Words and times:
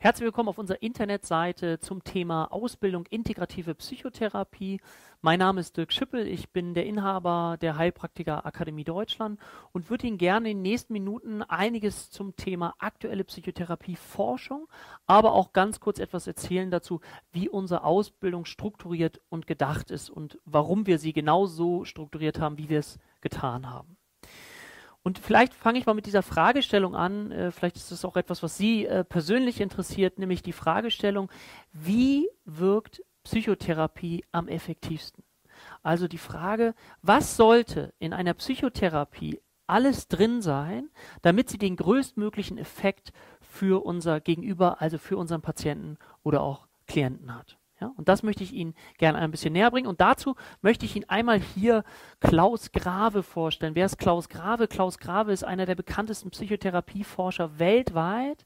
Herzlich 0.00 0.26
willkommen 0.26 0.48
auf 0.48 0.58
unserer 0.58 0.80
Internetseite 0.80 1.80
zum 1.80 2.04
Thema 2.04 2.52
Ausbildung 2.52 3.04
integrative 3.06 3.74
Psychotherapie. 3.74 4.80
Mein 5.22 5.40
Name 5.40 5.58
ist 5.58 5.76
Dirk 5.76 5.92
Schippel, 5.92 6.28
ich 6.28 6.50
bin 6.50 6.72
der 6.72 6.86
Inhaber 6.86 7.56
der 7.60 7.76
Heilpraktiker 7.76 8.46
Akademie 8.46 8.84
Deutschland 8.84 9.40
und 9.72 9.90
würde 9.90 10.06
Ihnen 10.06 10.16
gerne 10.16 10.52
in 10.52 10.58
den 10.58 10.62
nächsten 10.62 10.92
Minuten 10.92 11.42
einiges 11.42 12.10
zum 12.10 12.36
Thema 12.36 12.76
aktuelle 12.78 13.24
Psychotherapie 13.24 13.96
Forschung, 13.96 14.68
aber 15.08 15.32
auch 15.32 15.52
ganz 15.52 15.80
kurz 15.80 15.98
etwas 15.98 16.28
erzählen 16.28 16.70
dazu, 16.70 17.00
wie 17.32 17.48
unsere 17.48 17.82
Ausbildung 17.82 18.44
strukturiert 18.44 19.20
und 19.30 19.48
gedacht 19.48 19.90
ist 19.90 20.10
und 20.10 20.38
warum 20.44 20.86
wir 20.86 21.00
sie 21.00 21.12
genauso 21.12 21.84
strukturiert 21.84 22.38
haben, 22.38 22.56
wie 22.56 22.68
wir 22.68 22.78
es 22.78 23.00
getan 23.20 23.68
haben. 23.68 23.97
Und 25.02 25.18
vielleicht 25.18 25.54
fange 25.54 25.78
ich 25.78 25.86
mal 25.86 25.94
mit 25.94 26.06
dieser 26.06 26.22
Fragestellung 26.22 26.94
an. 26.94 27.30
Äh, 27.32 27.50
vielleicht 27.50 27.76
ist 27.76 27.92
das 27.92 28.04
auch 28.04 28.16
etwas, 28.16 28.42
was 28.42 28.56
Sie 28.56 28.86
äh, 28.86 29.04
persönlich 29.04 29.60
interessiert, 29.60 30.18
nämlich 30.18 30.42
die 30.42 30.52
Fragestellung, 30.52 31.30
wie 31.72 32.28
wirkt 32.44 33.02
Psychotherapie 33.24 34.24
am 34.32 34.48
effektivsten? 34.48 35.24
Also 35.82 36.08
die 36.08 36.18
Frage, 36.18 36.74
was 37.02 37.36
sollte 37.36 37.92
in 37.98 38.12
einer 38.12 38.34
Psychotherapie 38.34 39.40
alles 39.66 40.08
drin 40.08 40.40
sein, 40.40 40.90
damit 41.22 41.50
sie 41.50 41.58
den 41.58 41.76
größtmöglichen 41.76 42.58
Effekt 42.58 43.12
für 43.40 43.84
unser 43.84 44.20
Gegenüber, 44.20 44.80
also 44.80 44.98
für 44.98 45.16
unseren 45.16 45.42
Patienten 45.42 45.98
oder 46.22 46.40
auch 46.40 46.66
Klienten 46.86 47.34
hat. 47.34 47.57
Ja, 47.80 47.92
und 47.96 48.08
das 48.08 48.24
möchte 48.24 48.42
ich 48.42 48.52
Ihnen 48.52 48.74
gerne 48.98 49.18
ein 49.18 49.30
bisschen 49.30 49.52
näher 49.52 49.70
bringen. 49.70 49.86
Und 49.86 50.00
dazu 50.00 50.34
möchte 50.62 50.84
ich 50.84 50.96
Ihnen 50.96 51.08
einmal 51.08 51.38
hier 51.38 51.84
Klaus 52.20 52.72
Grave 52.72 53.22
vorstellen. 53.22 53.76
Wer 53.76 53.86
ist 53.86 53.98
Klaus 53.98 54.28
Grave? 54.28 54.66
Klaus 54.66 54.98
Grave 54.98 55.32
ist 55.32 55.44
einer 55.44 55.64
der 55.64 55.76
bekanntesten 55.76 56.30
Psychotherapieforscher 56.30 57.58
weltweit. 57.58 58.44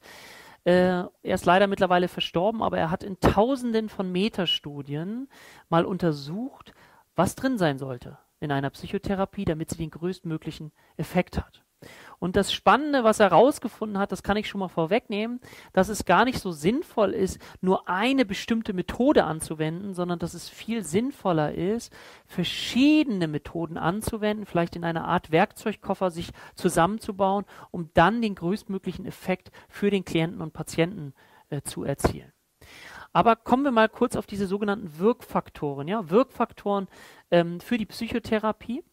Äh, 0.64 0.72
er 0.72 1.10
ist 1.22 1.47
leider 1.47 1.66
mittlerweile 1.66 2.08
verstorben, 2.08 2.62
aber 2.62 2.78
er 2.78 2.91
hat 2.91 3.03
in 3.03 3.19
Tausenden 3.20 3.88
von 3.88 4.12
Metastudien 4.12 5.28
mal 5.70 5.86
untersucht, 5.86 6.72
was 7.16 7.34
drin 7.34 7.58
sein 7.58 7.78
sollte 7.78 8.19
in 8.38 8.53
einer 8.53 8.70
Psychotherapie, 8.70 9.44
damit 9.44 9.70
sie 9.70 9.78
den 9.78 9.91
größtmöglichen 9.91 10.72
Effekt 10.97 11.38
hat. 11.38 11.64
Und 12.23 12.37
das 12.37 12.53
Spannende, 12.53 13.03
was 13.03 13.19
er 13.19 13.31
herausgefunden 13.31 13.98
hat, 13.98 14.12
das 14.12 14.23
kann 14.23 14.37
ich 14.37 14.48
schon 14.48 14.61
mal 14.61 14.69
vorwegnehmen, 14.69 15.41
dass 15.73 15.89
es 15.89 16.05
gar 16.05 16.25
nicht 16.25 16.39
so 16.39 16.53
sinnvoll 16.53 17.15
ist, 17.15 17.41
nur 17.61 17.89
eine 17.89 18.25
bestimmte 18.25 18.73
Methode 18.73 19.25
anzuwenden, 19.25 19.92
sondern 19.92 20.20
dass 20.20 20.33
es 20.33 20.48
viel 20.48 20.84
sinnvoller 20.84 21.53
ist, 21.53 21.93
verschiedene 22.27 23.27
Methoden 23.27 23.77
anzuwenden, 23.77 24.47
vielleicht 24.47 24.77
in 24.77 24.84
einer 24.84 25.05
Art 25.05 25.33
Werkzeugkoffer 25.33 26.12
sich 26.12 26.31
zusammenzubauen, 26.55 27.45
um 27.73 27.91
dann 27.95 28.23
den 28.23 28.37
größtmöglichen 28.37 29.05
Effekt 29.05 29.50
für 29.69 29.91
den 29.91 30.05
Klienten 30.05 30.43
und 30.43 30.53
Patienten 30.53 31.15
äh, 31.50 31.62
zu 31.62 31.83
erzielen. 31.83 32.33
Aber 33.12 33.34
kommen 33.34 33.65
wir 33.65 33.73
mal 33.73 33.89
kurz 33.89 34.15
auf 34.15 34.27
diese 34.27 34.47
sogenannten 34.47 34.97
Wirkfaktoren. 34.97 35.89
Ja? 35.89 36.09
Wirkfaktoren 36.09 36.87
ähm, 37.33 37.59
für 37.59 37.78
die 37.78 37.87
Psychotherapie. 37.87 38.84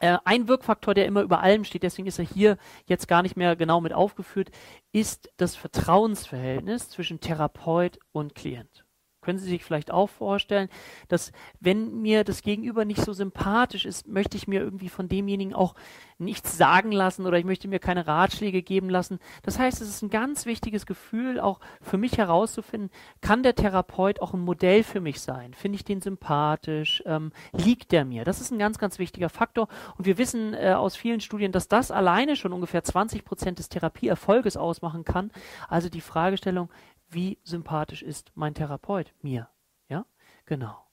Äh, 0.00 0.18
ein 0.24 0.48
Wirkfaktor, 0.48 0.94
der 0.94 1.06
immer 1.06 1.22
über 1.22 1.40
allem 1.40 1.64
steht, 1.64 1.82
deswegen 1.82 2.08
ist 2.08 2.18
er 2.18 2.24
hier 2.24 2.58
jetzt 2.86 3.08
gar 3.08 3.22
nicht 3.22 3.36
mehr 3.36 3.56
genau 3.56 3.80
mit 3.80 3.92
aufgeführt, 3.92 4.50
ist 4.92 5.30
das 5.36 5.56
Vertrauensverhältnis 5.56 6.90
zwischen 6.90 7.20
Therapeut 7.20 7.98
und 8.12 8.34
Klient. 8.34 8.85
Können 9.26 9.40
Sie 9.40 9.48
sich 9.48 9.64
vielleicht 9.64 9.90
auch 9.90 10.08
vorstellen, 10.08 10.68
dass 11.08 11.32
wenn 11.58 12.00
mir 12.00 12.22
das 12.22 12.42
Gegenüber 12.42 12.84
nicht 12.84 13.00
so 13.00 13.12
sympathisch 13.12 13.84
ist, 13.84 14.06
möchte 14.06 14.36
ich 14.36 14.46
mir 14.46 14.60
irgendwie 14.60 14.88
von 14.88 15.08
demjenigen 15.08 15.52
auch 15.52 15.74
nichts 16.18 16.56
sagen 16.56 16.92
lassen 16.92 17.26
oder 17.26 17.36
ich 17.36 17.44
möchte 17.44 17.66
mir 17.66 17.80
keine 17.80 18.06
Ratschläge 18.06 18.62
geben 18.62 18.88
lassen. 18.88 19.18
Das 19.42 19.58
heißt, 19.58 19.82
es 19.82 19.88
ist 19.88 20.02
ein 20.02 20.10
ganz 20.10 20.46
wichtiges 20.46 20.86
Gefühl, 20.86 21.40
auch 21.40 21.58
für 21.82 21.98
mich 21.98 22.18
herauszufinden, 22.18 22.90
kann 23.20 23.42
der 23.42 23.56
Therapeut 23.56 24.22
auch 24.22 24.32
ein 24.32 24.40
Modell 24.40 24.84
für 24.84 25.00
mich 25.00 25.20
sein? 25.20 25.54
Finde 25.54 25.74
ich 25.74 25.84
den 25.84 26.00
sympathisch? 26.00 27.02
Ähm, 27.04 27.32
liegt 27.52 27.90
der 27.90 28.04
mir? 28.04 28.22
Das 28.22 28.40
ist 28.40 28.52
ein 28.52 28.60
ganz, 28.60 28.78
ganz 28.78 29.00
wichtiger 29.00 29.28
Faktor. 29.28 29.66
Und 29.98 30.06
wir 30.06 30.18
wissen 30.18 30.54
äh, 30.54 30.74
aus 30.76 30.94
vielen 30.94 31.20
Studien, 31.20 31.50
dass 31.50 31.66
das 31.66 31.90
alleine 31.90 32.36
schon 32.36 32.52
ungefähr 32.52 32.84
20 32.84 33.24
Prozent 33.24 33.58
des 33.58 33.68
Therapieerfolges 33.68 34.56
ausmachen 34.56 35.04
kann. 35.04 35.32
Also 35.68 35.88
die 35.88 36.00
Fragestellung, 36.00 36.70
wie 37.08 37.38
sympathisch 37.44 38.02
ist 38.02 38.32
mein 38.34 38.54
Therapeut 38.54 39.12
mir. 39.22 39.48
Ja, 39.88 40.04
genau. 40.44 40.86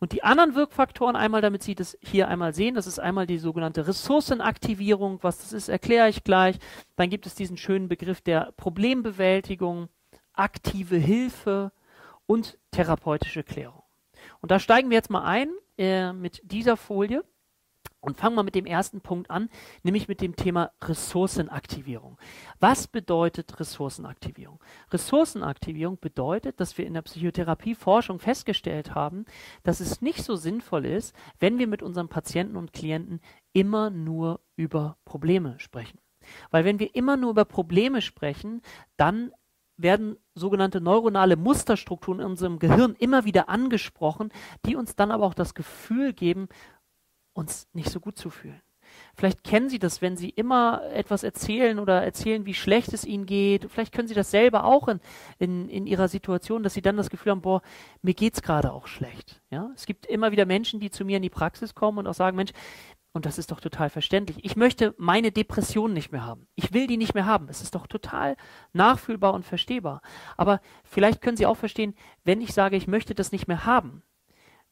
Und 0.00 0.12
die 0.12 0.24
anderen 0.24 0.54
Wirkfaktoren, 0.54 1.16
einmal 1.16 1.40
damit 1.40 1.62
Sie 1.62 1.74
das 1.74 1.96
hier 2.02 2.28
einmal 2.28 2.54
sehen, 2.54 2.74
das 2.74 2.86
ist 2.86 2.98
einmal 2.98 3.26
die 3.26 3.38
sogenannte 3.38 3.86
Ressourcenaktivierung. 3.86 5.22
Was 5.22 5.38
das 5.38 5.52
ist, 5.52 5.68
erkläre 5.68 6.08
ich 6.08 6.24
gleich. 6.24 6.58
Dann 6.96 7.10
gibt 7.10 7.26
es 7.26 7.34
diesen 7.34 7.56
schönen 7.56 7.88
Begriff 7.88 8.20
der 8.20 8.52
Problembewältigung, 8.56 9.88
aktive 10.32 10.96
Hilfe 10.96 11.72
und 12.26 12.58
therapeutische 12.72 13.44
Klärung. 13.44 13.82
Und 14.40 14.50
da 14.50 14.58
steigen 14.58 14.90
wir 14.90 14.96
jetzt 14.96 15.10
mal 15.10 15.24
ein 15.24 15.50
äh, 15.78 16.12
mit 16.12 16.40
dieser 16.44 16.76
Folie. 16.76 17.24
Und 18.04 18.18
fangen 18.18 18.36
wir 18.36 18.42
mit 18.42 18.54
dem 18.54 18.66
ersten 18.66 19.00
Punkt 19.00 19.30
an, 19.30 19.48
nämlich 19.82 20.08
mit 20.08 20.20
dem 20.20 20.36
Thema 20.36 20.72
Ressourcenaktivierung. 20.82 22.18
Was 22.60 22.86
bedeutet 22.86 23.58
Ressourcenaktivierung? 23.58 24.60
Ressourcenaktivierung 24.92 25.98
bedeutet, 25.98 26.60
dass 26.60 26.76
wir 26.76 26.86
in 26.86 26.92
der 26.92 27.02
Psychotherapieforschung 27.02 28.18
festgestellt 28.18 28.94
haben, 28.94 29.24
dass 29.62 29.80
es 29.80 30.02
nicht 30.02 30.22
so 30.22 30.36
sinnvoll 30.36 30.84
ist, 30.84 31.14
wenn 31.40 31.58
wir 31.58 31.66
mit 31.66 31.82
unseren 31.82 32.08
Patienten 32.08 32.56
und 32.56 32.74
Klienten 32.74 33.20
immer 33.54 33.88
nur 33.88 34.40
über 34.56 34.98
Probleme 35.06 35.58
sprechen. 35.58 35.98
Weil 36.50 36.66
wenn 36.66 36.78
wir 36.78 36.94
immer 36.94 37.16
nur 37.16 37.30
über 37.30 37.46
Probleme 37.46 38.02
sprechen, 38.02 38.60
dann 38.98 39.32
werden 39.76 40.16
sogenannte 40.34 40.80
neuronale 40.80 41.36
Musterstrukturen 41.36 42.20
in 42.20 42.26
unserem 42.26 42.58
Gehirn 42.58 42.94
immer 42.98 43.24
wieder 43.24 43.48
angesprochen, 43.48 44.30
die 44.66 44.76
uns 44.76 44.94
dann 44.94 45.10
aber 45.10 45.24
auch 45.24 45.34
das 45.34 45.54
Gefühl 45.54 46.12
geben, 46.12 46.48
uns 47.34 47.68
nicht 47.74 47.90
so 47.90 48.00
gut 48.00 48.16
zu 48.16 48.30
fühlen. 48.30 48.62
Vielleicht 49.14 49.44
kennen 49.44 49.68
Sie 49.68 49.78
das, 49.78 50.02
wenn 50.02 50.16
Sie 50.16 50.30
immer 50.30 50.82
etwas 50.92 51.22
erzählen 51.22 51.78
oder 51.78 52.02
erzählen, 52.02 52.46
wie 52.46 52.54
schlecht 52.54 52.92
es 52.92 53.04
Ihnen 53.04 53.26
geht. 53.26 53.70
Vielleicht 53.70 53.92
können 53.92 54.08
Sie 54.08 54.14
das 54.14 54.30
selber 54.30 54.64
auch 54.64 54.88
in, 54.88 55.00
in, 55.38 55.68
in 55.68 55.86
Ihrer 55.86 56.08
Situation, 56.08 56.62
dass 56.62 56.74
Sie 56.74 56.82
dann 56.82 56.96
das 56.96 57.10
Gefühl 57.10 57.32
haben, 57.32 57.42
boah, 57.42 57.62
mir 58.02 58.14
geht's 58.14 58.42
gerade 58.42 58.72
auch 58.72 58.86
schlecht. 58.86 59.40
Ja? 59.50 59.70
Es 59.74 59.86
gibt 59.86 60.06
immer 60.06 60.32
wieder 60.32 60.46
Menschen, 60.46 60.80
die 60.80 60.90
zu 60.90 61.04
mir 61.04 61.16
in 61.16 61.22
die 61.22 61.30
Praxis 61.30 61.74
kommen 61.74 61.98
und 61.98 62.06
auch 62.06 62.14
sagen, 62.14 62.36
Mensch, 62.36 62.52
und 63.12 63.26
das 63.26 63.38
ist 63.38 63.52
doch 63.52 63.60
total 63.60 63.90
verständlich. 63.90 64.38
Ich 64.42 64.56
möchte 64.56 64.92
meine 64.98 65.30
Depression 65.30 65.92
nicht 65.92 66.10
mehr 66.10 66.26
haben. 66.26 66.48
Ich 66.56 66.72
will 66.72 66.88
die 66.88 66.96
nicht 66.96 67.14
mehr 67.14 67.26
haben. 67.26 67.48
Es 67.48 67.62
ist 67.62 67.76
doch 67.76 67.86
total 67.86 68.36
nachfühlbar 68.72 69.34
und 69.34 69.44
verstehbar. 69.44 70.02
Aber 70.36 70.60
vielleicht 70.82 71.20
können 71.20 71.36
Sie 71.36 71.46
auch 71.46 71.56
verstehen, 71.56 71.94
wenn 72.24 72.40
ich 72.40 72.52
sage, 72.52 72.74
ich 72.76 72.88
möchte 72.88 73.14
das 73.14 73.30
nicht 73.30 73.46
mehr 73.46 73.64
haben, 73.64 74.02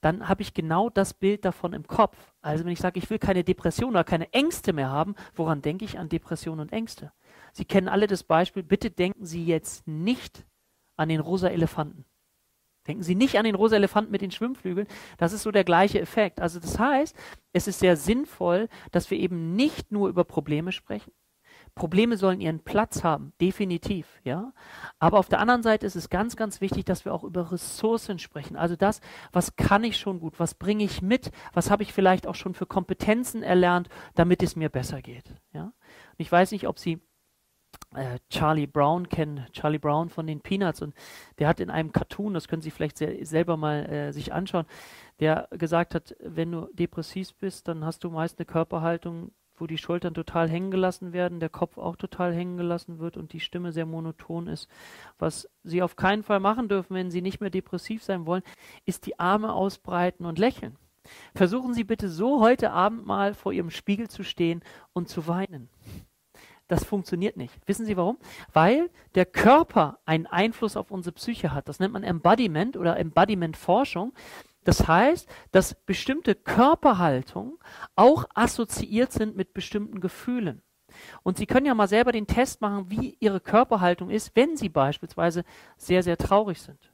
dann 0.03 0.29
habe 0.29 0.43
ich 0.43 0.53
genau 0.53 0.91
das 0.91 1.15
Bild 1.15 1.45
davon 1.45 1.73
im 1.73 1.87
Kopf. 1.87 2.35
Also 2.43 2.65
wenn 2.65 2.73
ich 2.73 2.81
sage, 2.81 2.99
ich 2.99 3.09
will 3.09 3.19
keine 3.19 3.45
Depression 3.45 3.91
oder 3.91 4.05
keine 4.05 4.31
Ängste 4.33 4.73
mehr 4.73 4.91
haben, 4.91 5.15
woran 5.35 5.63
denke 5.63 5.85
ich 5.85 5.99
an 5.99 6.09
Depression 6.09 6.61
und 6.61 6.73
Ängste? 6.73 7.13
Sie 7.53 7.65
kennen 7.65 7.89
alle 7.89 8.09
das 8.09 8.25
Beispiel, 8.25 8.65
bitte 8.65 8.91
denken 8.91 9.25
Sie 9.25 9.47
jetzt 9.47 9.87
nicht 9.87 10.45
an 10.97 11.09
den 11.09 11.21
rosa 11.21 11.49
Elefanten. 11.49 12.05
Denken 12.89 13.05
Sie 13.05 13.15
nicht 13.15 13.39
an 13.39 13.45
den 13.45 13.55
rosa 13.55 13.77
Elefanten 13.77 14.11
mit 14.11 14.23
den 14.23 14.33
Schwimmflügeln. 14.33 14.89
Das 15.19 15.33
ist 15.33 15.45
so 15.45 15.53
der 15.53 15.63
gleiche 15.63 16.01
Effekt. 16.01 16.41
Also 16.41 16.59
das 16.59 16.81
heißt, 16.81 17.17
es 17.53 17.69
ist 17.69 17.79
sehr 17.79 17.97
sinnvoll, 17.97 18.69
dass 18.91 19.09
wir 19.09 19.19
eben 19.19 19.55
nicht 19.55 19.93
nur 19.93 20.09
über 20.09 20.25
Probleme 20.25 20.73
sprechen, 20.73 21.13
Probleme 21.75 22.17
sollen 22.19 22.41
ihren 22.41 22.61
Platz 22.61 23.03
haben, 23.03 23.33
definitiv, 23.41 24.21
ja. 24.25 24.53
Aber 24.99 25.19
auf 25.19 25.29
der 25.29 25.41
anderen 25.41 25.63
Seite 25.63 25.87
ist 25.87 25.97
es 25.97 26.11
ganz, 26.11 26.37
ganz 26.37 26.61
wichtig, 26.61 26.85
dass 26.85 27.05
wir 27.05 27.15
auch 27.15 27.25
über 27.25 27.51
Ressourcen 27.51 28.19
sprechen. 28.19 28.57
Also 28.57 28.77
das, 28.77 29.01
was 29.33 29.57
kann 29.57 29.83
ich 29.83 29.97
schon 29.97 30.21
gut, 30.21 30.39
was 30.39 30.55
bringe 30.55 30.85
ich 30.85 31.01
mit, 31.01 31.31
was 31.55 31.71
habe 31.71 31.83
ich 31.83 31.93
vielleicht 31.93 32.27
auch 32.27 32.35
schon 32.35 32.55
für 32.55 32.67
Kompetenzen 32.67 33.43
erlernt, 33.43 33.89
damit 34.15 34.43
es 34.43 34.55
mir 34.55 34.69
besser 34.69 35.01
geht, 35.01 35.35
ja. 35.53 35.65
Und 35.65 36.19
ich 36.19 36.31
weiß 36.31 36.53
nicht, 36.53 36.69
ob 36.69 36.79
Sie 36.79 37.01
äh, 37.95 38.19
Charlie 38.29 38.67
Brown 38.67 39.09
kennen, 39.09 39.47
Charlie 39.53 39.79
Brown 39.79 40.09
von 40.11 40.27
den 40.27 40.41
Peanuts 40.41 40.83
und 40.83 40.95
der 41.39 41.49
hat 41.49 41.61
in 41.61 41.71
einem 41.71 41.93
Cartoon, 41.93 42.35
das 42.35 42.49
können 42.49 42.63
Sie 42.63 42.71
vielleicht 42.71 42.99
se 42.99 43.25
selber 43.25 43.57
mal 43.57 43.87
äh, 43.87 44.13
sich 44.13 44.33
anschauen, 44.33 44.67
der 45.21 45.49
gesagt 45.53 45.95
hat, 45.95 46.15
wenn 46.21 46.53
du 46.53 46.69
depressiv 46.73 47.35
bist, 47.37 47.69
dann 47.69 47.85
hast 47.85 48.05
du 48.05 48.11
meist 48.11 48.39
eine 48.39 48.47
Körperhaltung, 48.47 49.33
wo 49.57 49.67
die 49.67 49.79
Schultern 49.79 50.15
total 50.15 50.49
hängen 50.49 50.71
gelassen 50.71 51.13
werden, 51.13 51.41
der 51.41 51.49
Kopf 51.49 51.79
auch 51.79 51.97
total 51.97 52.35
hängen 52.35 52.57
gelassen 52.57 52.99
wird 52.99 53.17
und 53.17 53.33
die 53.33 53.41
Stimme 53.41 53.73
sehr 53.73 53.87
monoton 53.87 54.47
ist. 54.47 54.69
Was 55.19 55.49
Sie 55.63 55.83
auf 55.83 55.97
keinen 55.97 56.23
Fall 56.23 56.41
machen 56.41 56.69
dürfen, 56.69 56.95
wenn 56.95 57.11
Sie 57.11 57.23
nicht 57.23 57.41
mehr 57.41 57.51
depressiv 57.51 58.03
sein 58.03 58.27
wollen, 58.27 58.43
ist 58.85 59.07
die 59.07 59.19
Arme 59.19 59.53
ausbreiten 59.53 60.27
und 60.27 60.39
lächeln. 60.39 60.77
Versuchen 61.35 61.75
Sie 61.75 61.85
bitte 61.85 62.09
so 62.09 62.41
heute 62.41 62.71
Abend 62.71 63.07
mal 63.07 63.35
vor 63.35 63.53
Ihrem 63.53 63.71
Spiegel 63.71 64.09
zu 64.09 64.23
stehen 64.23 64.63
und 64.93 65.09
zu 65.09 65.27
weinen. 65.27 65.69
Das 66.69 66.85
funktioniert 66.85 67.37
nicht. 67.37 67.55
Wissen 67.67 67.85
Sie 67.85 67.97
warum? 67.97 68.19
Weil 68.53 68.89
der 69.15 69.27
Körper 69.27 69.99
einen 70.07 70.27
Einfluss 70.27 70.77
auf 70.77 70.91
unsere 70.91 71.13
Psyche 71.13 71.53
hat. 71.53 71.69
Das 71.69 71.81
nennt 71.81 71.93
man 71.93 72.03
Embodiment 72.03 72.77
oder 72.77 72.99
Embodiment-Forschung. 72.99 74.15
Das 74.65 74.87
heißt, 74.87 75.29
dass 75.51 75.75
bestimmte 75.75 76.35
Körperhaltungen 76.35 77.59
auch 77.97 78.27
assoziiert 78.35 79.13
sind 79.13 79.37
mit 79.37 79.55
bestimmten 79.55 80.01
Gefühlen. 80.01 80.63
Und 81.23 81.39
Sie 81.39 81.47
können 81.47 81.67
ja 81.67 81.75
mal 81.75 81.89
selber 81.89 82.13
den 82.13 82.27
Test 82.27 82.61
machen, 82.61 82.91
wie 82.91 83.17
Ihre 83.19 83.41
Körperhaltung 83.41 84.11
ist, 84.11 84.33
wenn 84.35 84.57
Sie 84.57 84.69
beispielsweise 84.69 85.45
sehr, 85.77 86.03
sehr 86.03 86.17
traurig 86.17 86.61
sind 86.61 86.93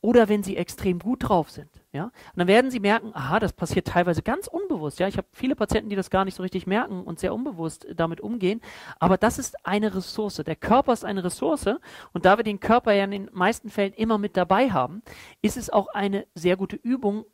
oder 0.00 0.28
wenn 0.28 0.42
sie 0.42 0.56
extrem 0.56 0.98
gut 0.98 1.28
drauf 1.28 1.50
sind. 1.50 1.70
Ja? 1.92 2.04
Und 2.04 2.12
dann 2.36 2.48
werden 2.48 2.70
sie 2.70 2.80
merken, 2.80 3.10
aha, 3.14 3.40
das 3.40 3.52
passiert 3.52 3.88
teilweise 3.88 4.22
ganz 4.22 4.46
unbewusst. 4.46 4.98
Ja? 4.98 5.08
Ich 5.08 5.16
habe 5.16 5.26
viele 5.32 5.56
Patienten, 5.56 5.90
die 5.90 5.96
das 5.96 6.10
gar 6.10 6.24
nicht 6.24 6.34
so 6.34 6.42
richtig 6.42 6.66
merken 6.66 7.02
und 7.02 7.18
sehr 7.18 7.34
unbewusst 7.34 7.86
damit 7.94 8.20
umgehen. 8.20 8.60
Aber 8.98 9.16
das 9.16 9.38
ist 9.38 9.66
eine 9.66 9.94
Ressource. 9.94 10.36
Der 10.36 10.56
Körper 10.56 10.92
ist 10.92 11.04
eine 11.04 11.24
Ressource. 11.24 11.66
Und 12.12 12.24
da 12.24 12.36
wir 12.36 12.44
den 12.44 12.60
Körper 12.60 12.92
ja 12.92 13.04
in 13.04 13.10
den 13.10 13.30
meisten 13.32 13.70
Fällen 13.70 13.92
immer 13.94 14.18
mit 14.18 14.36
dabei 14.36 14.70
haben, 14.70 15.02
ist 15.42 15.56
es 15.56 15.70
auch 15.70 15.88
eine 15.88 16.26
sehr 16.34 16.56
gute 16.56 16.76
Übung, 16.76 17.24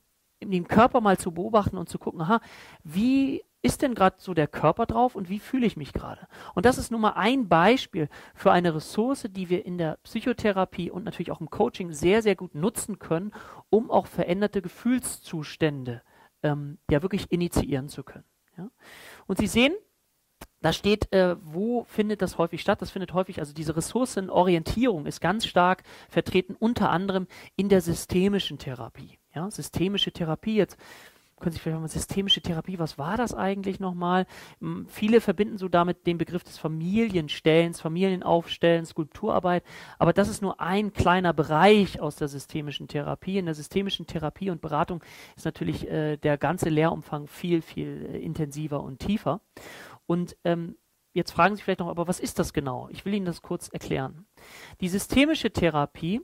den 0.41 0.67
Körper 0.67 1.01
mal 1.01 1.19
zu 1.19 1.33
beobachten 1.33 1.79
und 1.79 1.89
zu 1.89 1.99
gucken, 1.99 2.21
aha, 2.21 2.41
wie 2.83 3.45
ist 3.63 3.83
denn 3.83 3.95
gerade 3.95 4.17
so 4.19 4.35
der 4.35 4.49
Körper 4.49 4.87
drauf 4.87 5.15
und 5.15 5.29
wie 5.29 5.39
fühle 5.39 5.67
ich 5.67 5.77
mich 5.77 5.93
gerade? 5.93 6.27
Und 6.55 6.67
das 6.67 6.79
ist 6.79 6.91
nun 6.91 7.01
mal 7.01 7.13
ein 7.13 7.49
Beispiel 7.49 8.09
für 8.35 8.51
eine 8.51 8.75
Ressource, 8.75 9.29
die 9.31 9.49
wir 9.49 9.65
in 9.65 9.79
der 9.79 9.99
Psychotherapie 10.03 10.91
und 10.91 11.05
natürlich 11.05 11.31
auch 11.31 11.41
im 11.41 11.49
Coaching 11.49 11.93
sehr, 11.93 12.23
sehr 12.23 12.35
gut 12.35 12.55
nutzen 12.55 12.99
können, 12.99 13.33
um 13.71 13.91
auch 13.91 14.07
veränderte 14.07 14.63
Gefühlszustände 14.63 16.03
ähm, 16.43 16.79
ja 16.91 17.03
wirklich 17.03 17.31
initiieren 17.31 17.89
zu 17.89 18.03
können. 18.03 18.25
Ja? 18.59 18.69
Und 19.27 19.39
Sie 19.39 19.47
sehen, 19.47 19.73
da 20.61 20.73
steht, 20.73 21.13
äh, 21.13 21.37
wo 21.41 21.85
findet 21.85 22.23
das 22.23 22.39
häufig 22.39 22.61
statt? 22.61 22.83
Das 22.83 22.91
findet 22.91 23.13
häufig, 23.13 23.41
also 23.41 23.53
diese 23.53 23.77
Ressourcenorientierung 23.77 25.07
ist 25.07 25.21
ganz 25.21 25.47
stark 25.47 25.83
vertreten, 26.09 26.57
unter 26.59 26.91
anderem 26.91 27.27
in 27.57 27.69
der 27.69 27.81
systemischen 27.81 28.59
Therapie. 28.59 29.19
Ja, 29.35 29.51
systemische 29.51 30.13
Therapie, 30.13 30.57
jetzt 30.57 30.77
können 31.43 31.53
Sie 31.53 31.59
vielleicht 31.59 31.81
mal 31.81 31.89
systemische 31.89 32.41
Therapie, 32.41 32.79
was 32.79 32.97
war 32.97 33.17
das 33.17 33.35
eigentlich 33.35 33.81
nochmal? 33.81 34.27
Viele 34.87 35.21
verbinden 35.21 35.59
so 35.59 35.69
damit 35.69 36.07
den 36.07 36.17
Begriff 36.17 36.45
des 36.45 36.57
Familienstellens, 36.57 37.81
Familienaufstellens, 37.81 38.91
Skulpturarbeit, 38.91 39.65
aber 39.99 40.13
das 40.13 40.29
ist 40.29 40.41
nur 40.41 40.61
ein 40.61 40.93
kleiner 40.93 41.33
Bereich 41.33 42.01
aus 42.01 42.17
der 42.17 42.29
systemischen 42.29 42.89
Therapie. 42.89 43.39
In 43.39 43.47
der 43.47 43.55
systemischen 43.55 44.07
Therapie 44.07 44.51
und 44.51 44.63
Beratung 44.63 45.03
ist 45.37 45.45
natürlich 45.45 45.89
äh, 45.91 46.17
der 46.17 46.39
ganze 46.39 46.69
Lehrumfang 46.69 47.27
viel, 47.27 47.61
viel 47.61 48.07
äh, 48.13 48.19
intensiver 48.19 48.83
und 48.83 49.01
tiefer. 49.01 49.41
Und 50.07 50.37
ähm, 50.45 50.77
jetzt 51.13 51.33
fragen 51.33 51.57
Sie 51.57 51.63
vielleicht 51.63 51.81
noch, 51.81 51.89
aber 51.89 52.07
was 52.07 52.21
ist 52.21 52.39
das 52.39 52.53
genau? 52.53 52.89
Ich 52.91 53.05
will 53.05 53.15
Ihnen 53.15 53.27
das 53.27 53.43
kurz 53.43 53.69
erklären. 53.69 54.27
Die 54.81 54.89
systemische 54.89 55.51
Therapie 55.51 56.21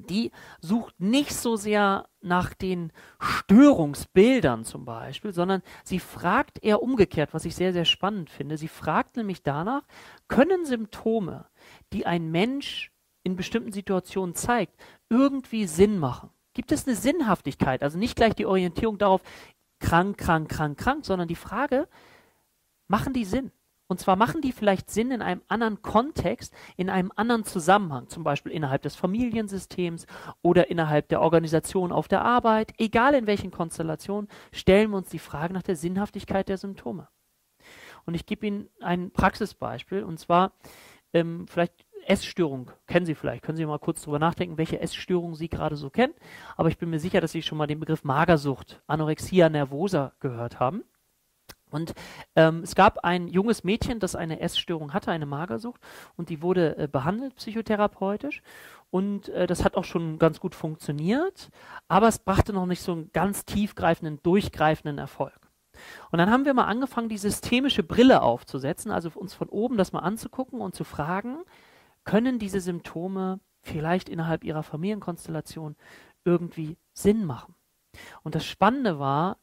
die 0.00 0.30
sucht 0.60 1.00
nicht 1.00 1.32
so 1.32 1.56
sehr 1.56 2.08
nach 2.20 2.54
den 2.54 2.92
Störungsbildern 3.20 4.64
zum 4.64 4.84
Beispiel, 4.84 5.32
sondern 5.32 5.62
sie 5.84 5.98
fragt 5.98 6.62
eher 6.62 6.82
umgekehrt, 6.82 7.32
was 7.32 7.44
ich 7.44 7.54
sehr, 7.54 7.72
sehr 7.72 7.84
spannend 7.84 8.30
finde. 8.30 8.56
Sie 8.56 8.68
fragt 8.68 9.16
nämlich 9.16 9.42
danach, 9.42 9.82
können 10.28 10.64
Symptome, 10.64 11.46
die 11.92 12.06
ein 12.06 12.30
Mensch 12.30 12.92
in 13.22 13.36
bestimmten 13.36 13.72
Situationen 13.72 14.34
zeigt, 14.34 14.80
irgendwie 15.08 15.66
Sinn 15.66 15.98
machen? 15.98 16.30
Gibt 16.54 16.72
es 16.72 16.86
eine 16.86 16.96
Sinnhaftigkeit? 16.96 17.82
Also 17.82 17.98
nicht 17.98 18.16
gleich 18.16 18.34
die 18.34 18.46
Orientierung 18.46 18.98
darauf, 18.98 19.22
krank, 19.78 20.18
krank, 20.18 20.48
krank, 20.48 20.78
krank, 20.78 21.04
sondern 21.04 21.28
die 21.28 21.36
Frage, 21.36 21.88
machen 22.88 23.12
die 23.12 23.24
Sinn? 23.24 23.52
Und 23.90 23.98
zwar 23.98 24.14
machen 24.14 24.40
die 24.40 24.52
vielleicht 24.52 24.88
Sinn 24.88 25.10
in 25.10 25.20
einem 25.20 25.42
anderen 25.48 25.82
Kontext, 25.82 26.54
in 26.76 26.88
einem 26.88 27.10
anderen 27.16 27.42
Zusammenhang, 27.42 28.08
zum 28.08 28.22
Beispiel 28.22 28.52
innerhalb 28.52 28.82
des 28.82 28.94
Familiensystems 28.94 30.06
oder 30.42 30.70
innerhalb 30.70 31.08
der 31.08 31.20
Organisation 31.20 31.90
auf 31.90 32.06
der 32.06 32.22
Arbeit. 32.22 32.72
Egal 32.78 33.14
in 33.14 33.26
welchen 33.26 33.50
Konstellationen, 33.50 34.30
stellen 34.52 34.90
wir 34.90 34.98
uns 34.98 35.08
die 35.08 35.18
Frage 35.18 35.52
nach 35.52 35.64
der 35.64 35.74
Sinnhaftigkeit 35.74 36.48
der 36.48 36.56
Symptome. 36.56 37.08
Und 38.06 38.14
ich 38.14 38.26
gebe 38.26 38.46
Ihnen 38.46 38.68
ein 38.80 39.10
Praxisbeispiel, 39.10 40.04
und 40.04 40.20
zwar 40.20 40.52
ähm, 41.12 41.48
vielleicht 41.48 41.84
Essstörung 42.06 42.70
kennen 42.86 43.06
Sie 43.06 43.16
vielleicht. 43.16 43.42
Können 43.42 43.58
Sie 43.58 43.66
mal 43.66 43.80
kurz 43.80 44.02
darüber 44.02 44.20
nachdenken, 44.20 44.56
welche 44.56 44.80
Essstörung 44.80 45.34
Sie 45.34 45.48
gerade 45.48 45.74
so 45.74 45.90
kennen. 45.90 46.14
Aber 46.56 46.68
ich 46.68 46.78
bin 46.78 46.90
mir 46.90 47.00
sicher, 47.00 47.20
dass 47.20 47.32
Sie 47.32 47.42
schon 47.42 47.58
mal 47.58 47.66
den 47.66 47.80
Begriff 47.80 48.04
Magersucht, 48.04 48.80
Anorexia 48.86 49.48
nervosa 49.48 50.12
gehört 50.20 50.60
haben. 50.60 50.84
Und 51.70 51.94
ähm, 52.36 52.62
es 52.62 52.74
gab 52.74 53.04
ein 53.04 53.28
junges 53.28 53.64
Mädchen, 53.64 54.00
das 54.00 54.16
eine 54.16 54.40
Essstörung 54.40 54.92
hatte, 54.92 55.10
eine 55.10 55.26
Magersucht, 55.26 55.80
und 56.16 56.28
die 56.28 56.42
wurde 56.42 56.76
äh, 56.76 56.88
behandelt 56.88 57.36
psychotherapeutisch. 57.36 58.42
Und 58.90 59.28
äh, 59.28 59.46
das 59.46 59.64
hat 59.64 59.76
auch 59.76 59.84
schon 59.84 60.18
ganz 60.18 60.40
gut 60.40 60.54
funktioniert, 60.54 61.50
aber 61.88 62.08
es 62.08 62.18
brachte 62.18 62.52
noch 62.52 62.66
nicht 62.66 62.82
so 62.82 62.92
einen 62.92 63.12
ganz 63.12 63.44
tiefgreifenden, 63.44 64.20
durchgreifenden 64.22 64.98
Erfolg. 64.98 65.38
Und 66.10 66.18
dann 66.18 66.30
haben 66.30 66.44
wir 66.44 66.54
mal 66.54 66.64
angefangen, 66.64 67.08
die 67.08 67.18
systemische 67.18 67.82
Brille 67.82 68.22
aufzusetzen, 68.22 68.90
also 68.90 69.10
uns 69.14 69.34
von 69.34 69.48
oben 69.48 69.76
das 69.76 69.92
mal 69.92 70.00
anzugucken 70.00 70.60
und 70.60 70.74
zu 70.74 70.84
fragen, 70.84 71.38
können 72.04 72.38
diese 72.38 72.60
Symptome 72.60 73.40
vielleicht 73.62 74.08
innerhalb 74.08 74.44
ihrer 74.44 74.62
Familienkonstellation 74.62 75.76
irgendwie 76.24 76.76
Sinn 76.92 77.24
machen? 77.24 77.54
Und 78.22 78.34
das 78.34 78.44
Spannende 78.44 78.98
war, 78.98 79.38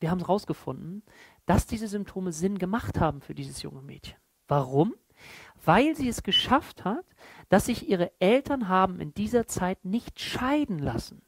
wir 0.00 0.10
haben 0.10 0.20
es 0.20 0.28
rausgefunden, 0.28 1.02
dass 1.48 1.66
diese 1.66 1.88
Symptome 1.88 2.30
Sinn 2.30 2.58
gemacht 2.58 3.00
haben 3.00 3.22
für 3.22 3.34
dieses 3.34 3.62
junge 3.62 3.80
Mädchen. 3.80 4.18
Warum? 4.48 4.94
Weil 5.64 5.96
sie 5.96 6.08
es 6.08 6.22
geschafft 6.22 6.84
hat, 6.84 7.04
dass 7.48 7.66
sich 7.66 7.88
ihre 7.88 8.12
Eltern 8.20 8.68
haben 8.68 9.00
in 9.00 9.14
dieser 9.14 9.46
Zeit 9.46 9.82
nicht 9.82 10.20
scheiden 10.20 10.78
lassen. 10.78 11.22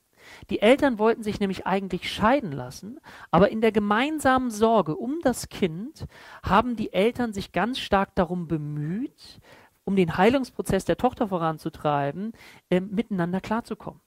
Die 0.51 0.61
Eltern 0.61 0.99
wollten 0.99 1.23
sich 1.23 1.41
nämlich 1.41 1.67
eigentlich 1.67 2.13
scheiden 2.13 2.53
lassen, 2.53 3.01
aber 3.31 3.49
in 3.49 3.63
der 3.63 3.73
gemeinsamen 3.73 4.51
Sorge 4.51 4.95
um 4.95 5.21
das 5.23 5.49
Kind 5.49 6.07
haben 6.43 6.77
die 6.77 6.93
Eltern 6.93 7.33
sich 7.33 7.53
ganz 7.53 7.79
stark 7.79 8.15
darum 8.15 8.47
bemüht, 8.47 9.41
um 9.85 9.97
den 9.97 10.19
Heilungsprozess 10.19 10.85
der 10.85 10.99
Tochter 10.99 11.29
voranzutreiben, 11.29 12.33
äh, 12.69 12.81
miteinander 12.81 13.41
klarzukommen. 13.41 14.03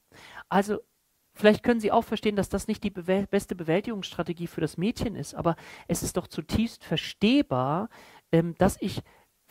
Also 0.47 0.79
Vielleicht 1.33 1.63
können 1.63 1.79
Sie 1.79 1.91
auch 1.91 2.03
verstehen, 2.03 2.35
dass 2.35 2.49
das 2.49 2.67
nicht 2.67 2.83
die 2.83 2.91
be 2.91 3.27
beste 3.29 3.55
Bewältigungsstrategie 3.55 4.47
für 4.47 4.61
das 4.61 4.77
Mädchen 4.77 5.15
ist, 5.15 5.33
aber 5.33 5.55
es 5.87 6.03
ist 6.03 6.17
doch 6.17 6.27
zutiefst 6.27 6.83
verstehbar, 6.83 7.89
ähm, 8.31 8.55
dass 8.57 8.77
ich 8.79 9.01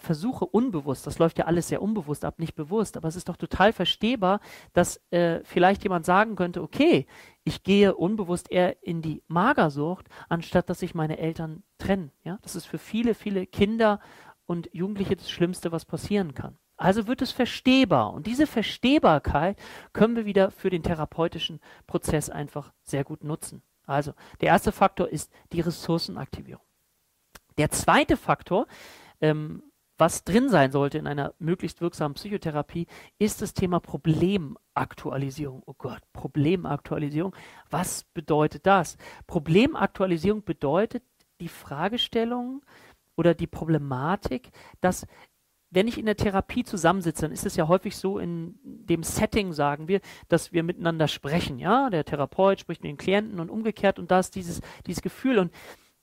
versuche 0.03 0.45
unbewusst, 0.45 1.07
das 1.07 1.19
läuft 1.19 1.39
ja 1.39 1.47
alles 1.47 1.69
sehr 1.69 1.81
unbewusst 1.81 2.25
ab, 2.25 2.39
nicht 2.39 2.55
bewusst, 2.55 2.97
aber 2.97 3.09
es 3.09 3.17
ist 3.17 3.29
doch 3.29 3.37
total 3.37 3.73
verstehbar, 3.73 4.41
dass 4.73 5.01
äh, 5.11 5.41
vielleicht 5.45 5.85
jemand 5.85 6.05
sagen 6.05 6.35
könnte, 6.35 6.63
okay, 6.63 7.07
ich 7.45 7.63
gehe 7.63 7.95
unbewusst 7.95 8.51
eher 8.51 8.83
in 8.83 9.01
die 9.01 9.23
Magersucht, 9.29 10.09
anstatt 10.29 10.69
dass 10.69 10.81
sich 10.81 10.95
meine 10.95 11.19
Eltern 11.19 11.63
trennen. 11.79 12.11
Ja? 12.25 12.39
Das 12.43 12.57
ist 12.57 12.67
für 12.67 12.79
viele, 12.79 13.15
viele 13.15 13.47
Kinder 13.47 14.01
und 14.47 14.69
Jugendliche 14.73 15.17
das 15.17 15.31
Schlimmste, 15.31 15.73
was 15.73 15.85
passieren 15.85 16.35
kann. 16.35 16.59
Also 16.83 17.07
wird 17.07 17.23
es 17.23 17.31
verstehbar. 17.31 18.13
Und 18.13 18.27
diese 18.27 18.49
Verstehbarkeit 18.49 19.57
können 19.93 20.17
wir 20.17 20.25
wieder 20.25 20.51
für 20.51 20.69
den 20.69 20.83
therapeutischen 20.83 21.61
Prozess 21.87 22.29
einfach 22.29 22.73
sehr 22.83 23.05
gut 23.05 23.23
nutzen. 23.23 23.63
Also 23.87 24.15
der 24.41 24.49
erste 24.49 24.73
Faktor 24.73 25.09
ist 25.09 25.31
die 25.53 25.61
Ressourcenaktivierung. 25.61 26.65
Der 27.57 27.71
zweite 27.71 28.17
Faktor, 28.17 28.67
ähm, 29.21 29.63
was 29.97 30.25
drin 30.25 30.49
sein 30.49 30.73
sollte 30.73 30.99
in 30.99 31.07
einer 31.07 31.35
möglichst 31.39 31.81
wirksamen 31.81 32.15
Psychotherapie, 32.15 32.89
ist 33.17 33.43
das 33.43 33.55
Thema 33.55 33.79
Problemaktualisierung. 33.79 35.63
Oh 35.67 35.75
Gott, 35.79 36.03
Problemaktualisierung. 36.13 37.33
Was 37.71 38.03
bedeutet 38.13 38.67
das? 38.67 38.97
Problemaktualisierung 39.29 40.43
bedeutet 40.43 41.05
die 41.41 41.47
Fragestellung 41.47 42.65
oder 43.15 43.35
die 43.35 43.47
Problematik, 43.47 44.51
dass 44.81 45.07
wenn 45.73 45.89
ich 45.89 45.99
in 45.99 46.07
der 46.07 46.17
Therapie 46.17 46.65
zusammensitze, 46.65 47.23
dann 47.23 47.33
ist 47.33 47.47
es 47.47 47.57
ja 47.57 47.67
häufig 47.67 47.97
so 47.97 48.19
in 48.19 48.59
dem 48.63 49.03
Setting, 49.03 49.53
sagen 49.53 49.89
wir, 49.89 50.01
dass 50.29 50.53
wir 50.53 50.63
miteinander 50.63 51.09
sprechen. 51.09 51.59
Ja, 51.59 51.89
der 51.89 52.05
Therapeut 52.05 52.61
spricht 52.61 52.83
mit 52.83 52.91
den 52.91 52.99
Klienten 52.99 53.41
und 53.41 53.51
umgekehrt 53.51 53.99
und 53.99 54.11
da 54.11 54.21
ist 54.21 54.35
dieses, 54.35 54.61
dieses 54.87 55.03
Gefühl. 55.03 55.39
Und 55.39 55.51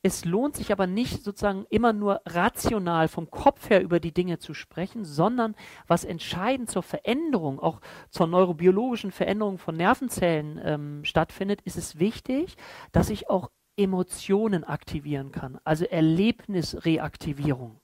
es 0.01 0.25
lohnt 0.25 0.55
sich 0.55 0.71
aber 0.71 0.87
nicht 0.87 1.23
sozusagen 1.23 1.65
immer 1.69 1.93
nur 1.93 2.21
rational 2.25 3.07
vom 3.07 3.29
Kopf 3.29 3.69
her 3.69 3.83
über 3.83 3.99
die 3.99 4.13
Dinge 4.13 4.39
zu 4.39 4.53
sprechen, 4.55 5.05
sondern 5.05 5.55
was 5.87 6.03
entscheidend 6.03 6.71
zur 6.71 6.83
Veränderung, 6.83 7.59
auch 7.59 7.79
zur 8.09 8.25
neurobiologischen 8.25 9.11
Veränderung 9.11 9.59
von 9.59 9.75
Nervenzellen 9.75 10.59
ähm, 10.63 11.05
stattfindet, 11.05 11.61
ist 11.61 11.77
es 11.77 11.99
wichtig, 11.99 12.55
dass 12.91 13.09
ich 13.09 13.29
auch 13.29 13.51
Emotionen 13.77 14.63
aktivieren 14.63 15.31
kann, 15.31 15.59
also 15.63 15.85
Erlebnisreaktivierung. 15.85 17.79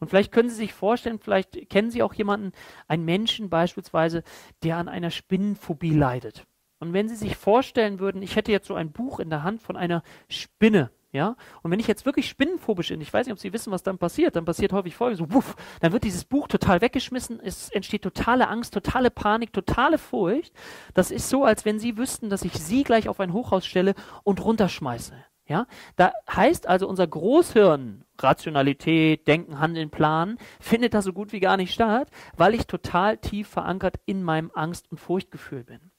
Und 0.00 0.08
vielleicht 0.08 0.32
können 0.32 0.48
Sie 0.48 0.56
sich 0.56 0.72
vorstellen, 0.72 1.18
vielleicht 1.18 1.68
kennen 1.70 1.90
Sie 1.90 2.02
auch 2.02 2.14
jemanden, 2.14 2.52
einen 2.88 3.04
Menschen 3.04 3.50
beispielsweise, 3.50 4.22
der 4.62 4.76
an 4.76 4.88
einer 4.88 5.10
Spinnenphobie 5.10 5.94
leidet. 5.94 6.46
Und 6.78 6.92
wenn 6.92 7.08
Sie 7.08 7.16
sich 7.16 7.36
vorstellen 7.36 7.98
würden, 8.00 8.22
ich 8.22 8.36
hätte 8.36 8.52
jetzt 8.52 8.68
so 8.68 8.74
ein 8.74 8.92
Buch 8.92 9.20
in 9.20 9.30
der 9.30 9.42
Hand 9.42 9.62
von 9.62 9.76
einer 9.76 10.02
Spinne, 10.28 10.90
ja, 11.12 11.36
und 11.62 11.70
wenn 11.70 11.80
ich 11.80 11.86
jetzt 11.86 12.04
wirklich 12.04 12.28
spinnenphobisch 12.28 12.88
bin, 12.88 13.00
ich 13.00 13.12
weiß 13.12 13.26
nicht, 13.26 13.32
ob 13.32 13.38
Sie 13.38 13.54
wissen, 13.54 13.72
was 13.72 13.82
dann 13.82 13.96
passiert, 13.96 14.36
dann 14.36 14.44
passiert 14.44 14.74
häufig 14.74 14.94
folgendes, 14.94 15.26
so, 15.26 15.34
wuff, 15.34 15.56
dann 15.80 15.92
wird 15.92 16.04
dieses 16.04 16.26
Buch 16.26 16.46
total 16.46 16.82
weggeschmissen, 16.82 17.40
es 17.40 17.70
entsteht 17.70 18.02
totale 18.02 18.48
Angst, 18.48 18.74
totale 18.74 19.10
Panik, 19.10 19.52
totale 19.54 19.96
Furcht. 19.96 20.52
Das 20.92 21.10
ist 21.10 21.30
so, 21.30 21.44
als 21.44 21.64
wenn 21.64 21.78
Sie 21.78 21.96
wüssten, 21.96 22.28
dass 22.28 22.42
ich 22.42 22.52
Sie 22.52 22.82
gleich 22.82 23.08
auf 23.08 23.20
ein 23.20 23.32
Hochhaus 23.32 23.64
stelle 23.64 23.94
und 24.24 24.44
runterschmeiße. 24.44 25.14
Ja, 25.48 25.66
da 25.94 26.12
heißt 26.28 26.66
also 26.66 26.86
unser 26.88 27.06
Großhirn, 27.06 28.04
Rationalität, 28.22 29.26
Denken, 29.26 29.58
Handeln, 29.58 29.90
Planen, 29.90 30.38
findet 30.60 30.94
da 30.94 31.02
so 31.02 31.12
gut 31.12 31.32
wie 31.32 31.40
gar 31.40 31.56
nicht 31.56 31.72
statt, 31.72 32.08
weil 32.36 32.54
ich 32.54 32.66
total 32.66 33.18
tief 33.18 33.48
verankert 33.48 33.96
in 34.06 34.22
meinem 34.22 34.50
Angst- 34.54 34.90
und 34.90 34.98
Furchtgefühl 34.98 35.64
bin. 35.64 35.90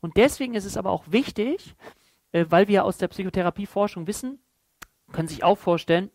Und 0.00 0.16
deswegen 0.16 0.54
ist 0.54 0.64
es 0.64 0.76
aber 0.76 0.90
auch 0.90 1.04
wichtig, 1.08 1.74
äh, 2.32 2.46
weil 2.48 2.68
wir 2.68 2.84
aus 2.84 2.98
der 2.98 3.08
Psychotherapieforschung 3.08 4.06
wissen, 4.06 4.38
können 5.12 5.28
sich 5.28 5.42
auch 5.42 5.58
vorstellen, 5.58 6.10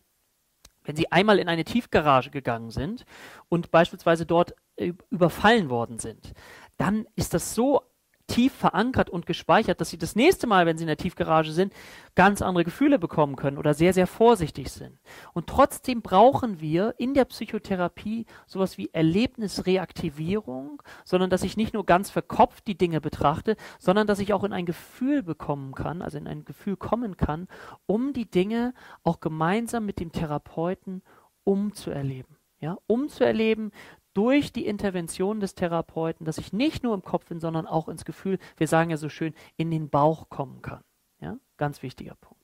wenn 0.83 0.95
Sie 0.95 1.11
einmal 1.11 1.39
in 1.39 1.47
eine 1.47 1.63
Tiefgarage 1.63 2.29
gegangen 2.29 2.69
sind 2.69 3.05
und 3.49 3.71
beispielsweise 3.71 4.25
dort 4.25 4.53
äh, 4.75 4.93
überfallen 5.09 5.69
worden 5.69 5.99
sind, 5.99 6.33
dann 6.77 7.07
ist 7.15 7.33
das 7.33 7.55
so 7.55 7.81
tief 8.27 8.53
verankert 8.53 9.09
und 9.09 9.25
gespeichert, 9.25 9.81
dass 9.81 9.89
sie 9.89 9.97
das 9.97 10.15
nächste 10.15 10.47
Mal, 10.47 10.65
wenn 10.65 10.77
sie 10.77 10.83
in 10.83 10.87
der 10.87 10.97
Tiefgarage 10.97 11.51
sind, 11.51 11.73
ganz 12.15 12.41
andere 12.41 12.63
Gefühle 12.63 12.97
bekommen 12.99 13.35
können 13.35 13.57
oder 13.57 13.73
sehr, 13.73 13.93
sehr 13.93 14.07
vorsichtig 14.07 14.71
sind. 14.71 14.97
Und 15.33 15.47
trotzdem 15.47 16.01
brauchen 16.01 16.61
wir 16.61 16.95
in 16.97 17.13
der 17.13 17.25
Psychotherapie 17.25 18.25
sowas 18.47 18.77
wie 18.77 18.89
Erlebnisreaktivierung, 18.93 20.81
sondern 21.03 21.29
dass 21.29 21.43
ich 21.43 21.57
nicht 21.57 21.73
nur 21.73 21.85
ganz 21.85 22.09
verkopft 22.09 22.67
die 22.67 22.77
Dinge 22.77 23.01
betrachte, 23.01 23.55
sondern 23.79 24.07
dass 24.07 24.19
ich 24.19 24.33
auch 24.33 24.43
in 24.43 24.53
ein 24.53 24.65
Gefühl 24.65 25.23
bekommen 25.23 25.73
kann, 25.73 26.01
also 26.01 26.17
in 26.17 26.27
ein 26.27 26.45
Gefühl 26.45 26.77
kommen 26.77 27.17
kann, 27.17 27.47
um 27.85 28.13
die 28.13 28.29
Dinge 28.29 28.73
auch 29.03 29.19
gemeinsam 29.19 29.85
mit 29.85 29.99
dem 29.99 30.11
Therapeuten 30.11 31.01
umzuerleben. 31.43 32.37
Ja, 32.59 32.77
umzuerleben 32.87 33.71
durch 34.13 34.51
die 34.51 34.65
Intervention 34.65 35.39
des 35.39 35.55
Therapeuten, 35.55 36.25
dass 36.25 36.37
ich 36.37 36.53
nicht 36.53 36.83
nur 36.83 36.93
im 36.93 37.03
Kopf 37.03 37.25
bin, 37.27 37.39
sondern 37.39 37.67
auch 37.67 37.87
ins 37.87 38.05
Gefühl, 38.05 38.39
wir 38.57 38.67
sagen 38.67 38.89
ja 38.89 38.97
so 38.97 39.09
schön, 39.09 39.33
in 39.57 39.71
den 39.71 39.89
Bauch 39.89 40.29
kommen 40.29 40.61
kann. 40.61 40.83
Ja, 41.19 41.37
ganz 41.57 41.81
wichtiger 41.83 42.15
Punkt. 42.15 42.43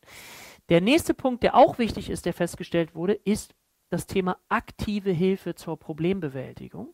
Der 0.69 0.81
nächste 0.81 1.13
Punkt, 1.13 1.43
der 1.43 1.55
auch 1.55 1.79
wichtig 1.79 2.09
ist, 2.09 2.25
der 2.25 2.33
festgestellt 2.33 2.95
wurde, 2.95 3.13
ist 3.13 3.55
das 3.89 4.07
Thema 4.07 4.37
aktive 4.49 5.11
Hilfe 5.11 5.55
zur 5.55 5.77
Problembewältigung. 5.77 6.93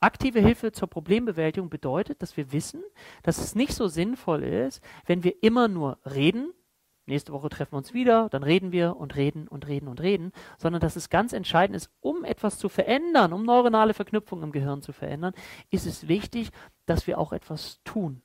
Aktive 0.00 0.40
Hilfe 0.40 0.70
zur 0.70 0.88
Problembewältigung 0.88 1.70
bedeutet, 1.70 2.22
dass 2.22 2.36
wir 2.36 2.52
wissen, 2.52 2.82
dass 3.24 3.38
es 3.38 3.56
nicht 3.56 3.72
so 3.72 3.88
sinnvoll 3.88 4.44
ist, 4.44 4.80
wenn 5.06 5.24
wir 5.24 5.42
immer 5.42 5.66
nur 5.66 5.98
reden, 6.04 6.52
nächste 7.08 7.32
Woche 7.32 7.48
treffen 7.48 7.72
wir 7.72 7.78
uns 7.78 7.94
wieder, 7.94 8.28
dann 8.30 8.42
reden 8.42 8.72
wir 8.72 8.96
und 8.96 9.16
reden 9.16 9.48
und 9.48 9.66
reden 9.66 9.88
und 9.88 10.00
reden, 10.00 10.32
sondern 10.58 10.80
dass 10.80 10.96
es 10.96 11.10
ganz 11.10 11.32
entscheidend 11.32 11.76
ist, 11.76 11.90
um 12.00 12.24
etwas 12.24 12.58
zu 12.58 12.68
verändern, 12.68 13.32
um 13.32 13.44
neuronale 13.44 13.94
Verknüpfungen 13.94 14.44
im 14.44 14.52
Gehirn 14.52 14.82
zu 14.82 14.92
verändern, 14.92 15.34
ist 15.70 15.86
es 15.86 16.08
wichtig, 16.08 16.50
dass 16.86 17.06
wir 17.06 17.18
auch 17.18 17.32
etwas 17.32 17.80
tun. 17.84 18.22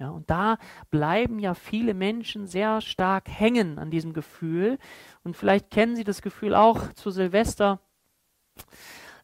Ja, 0.00 0.08
und 0.08 0.30
da 0.30 0.56
bleiben 0.90 1.38
ja 1.38 1.52
viele 1.52 1.92
Menschen 1.92 2.46
sehr 2.46 2.80
stark 2.80 3.28
hängen 3.28 3.78
an 3.78 3.90
diesem 3.90 4.14
Gefühl. 4.14 4.78
Und 5.24 5.36
vielleicht 5.36 5.70
kennen 5.70 5.94
Sie 5.94 6.04
das 6.04 6.22
Gefühl 6.22 6.54
auch 6.54 6.94
zu 6.94 7.10
Silvester. 7.10 7.80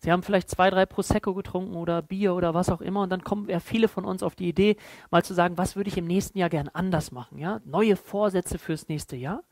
Sie 0.01 0.13
haben 0.13 0.23
vielleicht 0.23 0.51
zwei, 0.51 0.71
drei 0.71 0.87
Prosecco 0.87 1.35
getrunken 1.35 1.77
oder 1.77 2.03
Bier 2.03 2.35
oder 2.35 2.55
was 2.55 2.69
auch 2.71 2.81
immer 2.81 3.03
und 3.03 3.11
dann 3.11 3.25
kommen 3.25 3.49
ja 3.49 3.61
viele 3.61 3.89
von 3.89 4.05
uns 4.05 4.23
auf 4.23 4.35
die 4.35 4.49
Idee, 4.49 4.77
mal 5.11 5.25
zu 5.25 5.35
sagen, 5.35 5.59
was 5.59 5.77
würde 5.77 5.89
ich 5.89 5.99
im 5.99 6.07
nächsten 6.07 6.39
Jahr 6.39 6.51
gern 6.51 6.69
anders 6.73 7.13
machen, 7.13 7.39
ja? 7.39 7.61
Neue 7.65 7.97
Vorsätze 7.97 8.59
fürs 8.59 8.89
nächste 8.89 9.17
Jahr. 9.17 9.43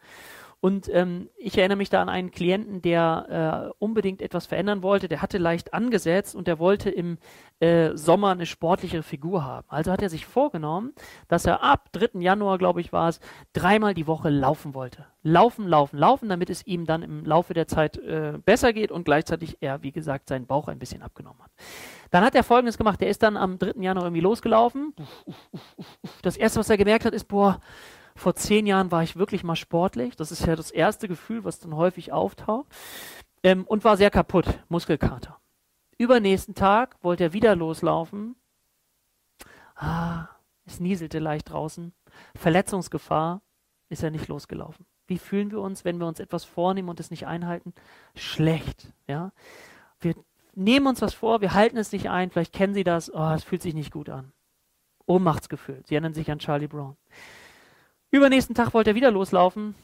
Und 0.60 0.88
ähm, 0.92 1.28
ich 1.36 1.58
erinnere 1.58 1.76
mich 1.76 1.90
da 1.90 2.00
an 2.00 2.08
einen 2.08 2.30
Klienten, 2.30 2.80
der 2.80 3.70
äh, 3.70 3.74
unbedingt 3.78 4.22
etwas 4.22 4.46
verändern 4.46 4.82
wollte. 4.82 5.08
Der 5.08 5.20
hatte 5.20 5.38
leicht 5.38 5.74
angesetzt 5.74 6.34
und 6.34 6.46
der 6.46 6.58
wollte 6.58 6.90
im 6.90 7.18
äh, 7.60 7.96
Sommer 7.96 8.30
eine 8.30 8.46
sportlichere 8.46 9.02
Figur 9.02 9.44
haben. 9.44 9.66
Also 9.68 9.92
hat 9.92 10.02
er 10.02 10.08
sich 10.08 10.26
vorgenommen, 10.26 10.92
dass 11.28 11.46
er 11.46 11.62
ab 11.62 11.90
3. 11.92 12.20
Januar, 12.20 12.58
glaube 12.58 12.80
ich, 12.80 12.92
war 12.92 13.08
es, 13.08 13.20
dreimal 13.52 13.94
die 13.94 14.06
Woche 14.06 14.30
laufen 14.30 14.74
wollte. 14.74 15.06
Laufen, 15.22 15.66
laufen, 15.66 15.98
laufen, 15.98 16.28
damit 16.28 16.50
es 16.50 16.66
ihm 16.66 16.86
dann 16.86 17.02
im 17.02 17.24
Laufe 17.24 17.54
der 17.54 17.68
Zeit 17.68 17.96
äh, 17.98 18.38
besser 18.44 18.72
geht 18.72 18.90
und 18.90 19.04
gleichzeitig 19.04 19.58
er, 19.60 19.82
wie 19.82 19.92
gesagt, 19.92 20.28
seinen 20.28 20.46
Bauch 20.46 20.68
ein 20.68 20.78
bisschen 20.78 21.02
abgenommen 21.02 21.42
hat. 21.42 21.50
Dann 22.10 22.24
hat 22.24 22.34
er 22.34 22.44
Folgendes 22.44 22.78
gemacht. 22.78 23.00
Der 23.00 23.08
ist 23.08 23.22
dann 23.22 23.36
am 23.36 23.58
3. 23.58 23.80
Januar 23.80 24.06
irgendwie 24.06 24.22
losgelaufen. 24.22 24.94
Das 26.22 26.36
Erste, 26.36 26.60
was 26.60 26.70
er 26.70 26.76
gemerkt 26.76 27.04
hat, 27.04 27.14
ist, 27.14 27.28
boah, 27.28 27.60
vor 28.16 28.34
zehn 28.34 28.66
Jahren 28.66 28.90
war 28.90 29.02
ich 29.02 29.16
wirklich 29.16 29.44
mal 29.44 29.56
sportlich. 29.56 30.16
Das 30.16 30.30
ist 30.30 30.46
ja 30.46 30.56
das 30.56 30.70
erste 30.70 31.08
Gefühl, 31.08 31.44
was 31.44 31.58
dann 31.58 31.76
häufig 31.76 32.12
auftaucht. 32.12 32.66
Ähm, 33.42 33.64
und 33.64 33.84
war 33.84 33.96
sehr 33.96 34.10
kaputt, 34.10 34.46
Muskelkater. 34.68 35.38
Übernächsten 35.98 36.54
Tag 36.54 36.96
wollte 37.02 37.24
er 37.24 37.32
wieder 37.32 37.54
loslaufen. 37.56 38.36
Ah, 39.76 40.28
es 40.64 40.80
nieselte 40.80 41.18
leicht 41.18 41.50
draußen. 41.50 41.92
Verletzungsgefahr 42.36 43.42
ist 43.88 44.02
er 44.02 44.10
nicht 44.10 44.28
losgelaufen. 44.28 44.86
Wie 45.06 45.18
fühlen 45.18 45.50
wir 45.50 45.60
uns, 45.60 45.84
wenn 45.84 45.98
wir 45.98 46.06
uns 46.06 46.20
etwas 46.20 46.44
vornehmen 46.44 46.88
und 46.88 47.00
es 47.00 47.10
nicht 47.10 47.26
einhalten? 47.26 47.74
Schlecht, 48.14 48.92
ja. 49.06 49.32
Wir 50.00 50.14
nehmen 50.54 50.86
uns 50.86 51.02
was 51.02 51.14
vor, 51.14 51.40
wir 51.40 51.52
halten 51.52 51.76
es 51.76 51.92
nicht 51.92 52.08
ein. 52.08 52.30
Vielleicht 52.30 52.52
kennen 52.52 52.74
Sie 52.74 52.84
das. 52.84 53.12
Oh, 53.12 53.32
es 53.34 53.44
fühlt 53.44 53.62
sich 53.62 53.74
nicht 53.74 53.92
gut 53.92 54.08
an. 54.08 54.32
Ohnmachtsgefühl. 55.06 55.82
Sie 55.84 55.94
erinnern 55.94 56.14
sich 56.14 56.30
an 56.30 56.38
Charlie 56.38 56.68
Brown. 56.68 56.96
Übernächsten 58.14 58.54
Tag 58.54 58.74
wollte 58.74 58.90
er 58.90 58.94
wieder 58.94 59.10
loslaufen. 59.10 59.74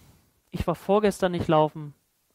Ich 0.53 0.65
war 0.65 0.77
vorgestern 0.77 1.33
nicht 1.33 1.49
laufen, 1.49 1.95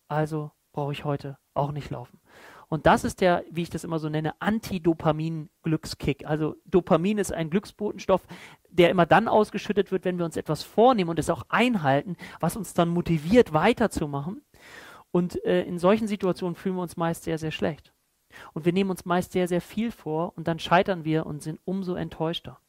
also 0.10 0.52
brauche 0.74 0.92
ich 0.92 1.06
heute 1.06 1.38
auch 1.54 1.72
nicht 1.72 1.90
laufen. 1.90 2.20
Und 2.68 2.86
das 2.86 3.06
ist 3.06 3.22
der, 3.22 3.46
wie 3.50 3.62
ich 3.62 3.70
das 3.70 3.86
immer 3.86 3.98
so 3.98 4.10
nenne, 4.10 4.34
Antidopamin-Glückskick. 4.42 6.26
Also 6.26 6.58
Dopamin 6.66 7.18
ist 7.18 7.32
ein 7.32 7.50
Glücksbotenstoff, 7.50 8.28
der 8.68 8.90
immer 8.90 9.06
dann 9.06 9.30
ausgeschüttet 9.30 9.94
wird, 9.94 10.04
wenn 10.04 10.18
wir 10.18 10.26
uns 10.26 10.36
etwas 10.36 10.64
vornehmen 10.64 11.12
und 11.12 11.18
es 11.18 11.30
auch 11.30 11.44
einhalten, 11.48 12.18
was 12.42 12.58
uns 12.58 12.74
dann 12.74 12.90
motiviert, 12.90 13.54
weiterzumachen. 13.54 14.42
Und 15.12 15.42
äh, 15.46 15.64
in 15.64 15.80
solchen 15.80 16.10
Situationen 16.10 16.56
fühlen 16.56 16.76
wir 16.76 16.82
uns 16.82 16.98
meist 16.98 17.24
sehr, 17.24 17.38
sehr 17.38 17.52
schlecht. 17.52 17.94
Und 18.52 18.66
wir 18.66 18.74
nehmen 18.74 18.90
uns 18.90 19.06
meist 19.06 19.32
sehr, 19.32 19.48
sehr 19.48 19.62
viel 19.62 19.92
vor 19.92 20.34
und 20.36 20.46
dann 20.46 20.60
scheitern 20.60 21.06
wir 21.06 21.26
und 21.26 21.42
sind 21.42 21.62
umso 21.64 21.96
enttäuschter. 21.96 22.60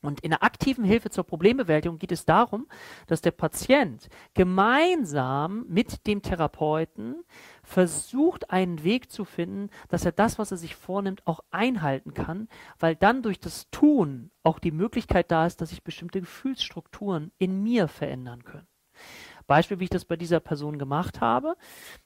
Und 0.00 0.20
in 0.20 0.30
der 0.30 0.42
aktiven 0.42 0.84
Hilfe 0.84 1.10
zur 1.10 1.24
Problembewältigung 1.24 1.98
geht 1.98 2.12
es 2.12 2.24
darum, 2.24 2.66
dass 3.06 3.20
der 3.20 3.30
Patient 3.30 4.08
gemeinsam 4.34 5.64
mit 5.68 6.06
dem 6.06 6.22
Therapeuten 6.22 7.24
versucht, 7.62 8.50
einen 8.50 8.82
Weg 8.82 9.10
zu 9.12 9.24
finden, 9.24 9.70
dass 9.88 10.04
er 10.04 10.12
das, 10.12 10.38
was 10.38 10.50
er 10.50 10.56
sich 10.56 10.74
vornimmt, 10.74 11.26
auch 11.26 11.40
einhalten 11.50 12.14
kann, 12.14 12.48
weil 12.78 12.96
dann 12.96 13.22
durch 13.22 13.38
das 13.38 13.70
Tun 13.70 14.30
auch 14.42 14.58
die 14.58 14.72
Möglichkeit 14.72 15.30
da 15.30 15.46
ist, 15.46 15.60
dass 15.60 15.70
sich 15.70 15.84
bestimmte 15.84 16.20
Gefühlsstrukturen 16.20 17.30
in 17.38 17.62
mir 17.62 17.86
verändern 17.88 18.44
können. 18.44 18.66
Beispiel, 19.46 19.80
wie 19.80 19.84
ich 19.84 19.90
das 19.90 20.04
bei 20.04 20.16
dieser 20.16 20.40
Person 20.40 20.78
gemacht 20.78 21.20
habe. 21.20 21.56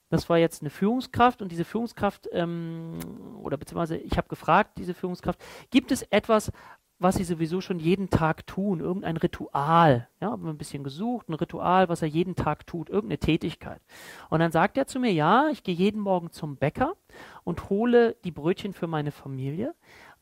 Das 0.09 0.29
war 0.29 0.39
jetzt 0.39 0.63
eine 0.63 0.71
Führungskraft 0.71 1.43
und 1.43 1.51
diese 1.51 1.65
Führungskraft, 1.65 2.29
ähm, 2.33 2.99
oder 3.41 3.57
beziehungsweise 3.57 3.97
ich 3.97 4.17
habe 4.17 4.29
gefragt, 4.29 4.79
diese 4.79 4.95
Führungskraft, 4.95 5.41
gibt 5.71 5.93
es 5.93 6.03
etwas, 6.03 6.53
was 6.99 7.17
sie 7.17 7.25
sowieso 7.25 7.61
schon 7.61 7.79
jeden 7.79 8.09
Tag 8.09 8.47
tun, 8.47 8.81
irgendein 8.81 9.19
Ritual. 9.19 10.09
Ja, 10.21 10.31
haben 10.31 10.45
wir 10.45 10.51
ein 10.51 10.59
bisschen 10.59 10.83
gesucht, 10.83 11.29
ein 11.29 11.35
Ritual, 11.35 11.89
was 11.89 12.01
er 12.01 12.09
jeden 12.09 12.37
Tag 12.37 12.67
tut, 12.67 12.89
irgendeine 12.89 13.19
Tätigkeit. 13.19 13.83
Und 14.31 14.41
dann 14.41 14.53
sagt 14.53 14.79
er 14.79 14.87
zu 14.87 14.99
mir, 14.99 15.13
ja, 15.13 15.49
ich 15.51 15.63
gehe 15.63 15.75
jeden 15.75 16.01
Morgen 16.01 16.31
zum 16.31 16.57
Bäcker 16.57 16.95
und 17.45 17.69
hole 17.69 18.17
die 18.25 18.31
Brötchen 18.31 18.73
für 18.73 18.87
meine 18.87 19.13
Familie, 19.13 19.75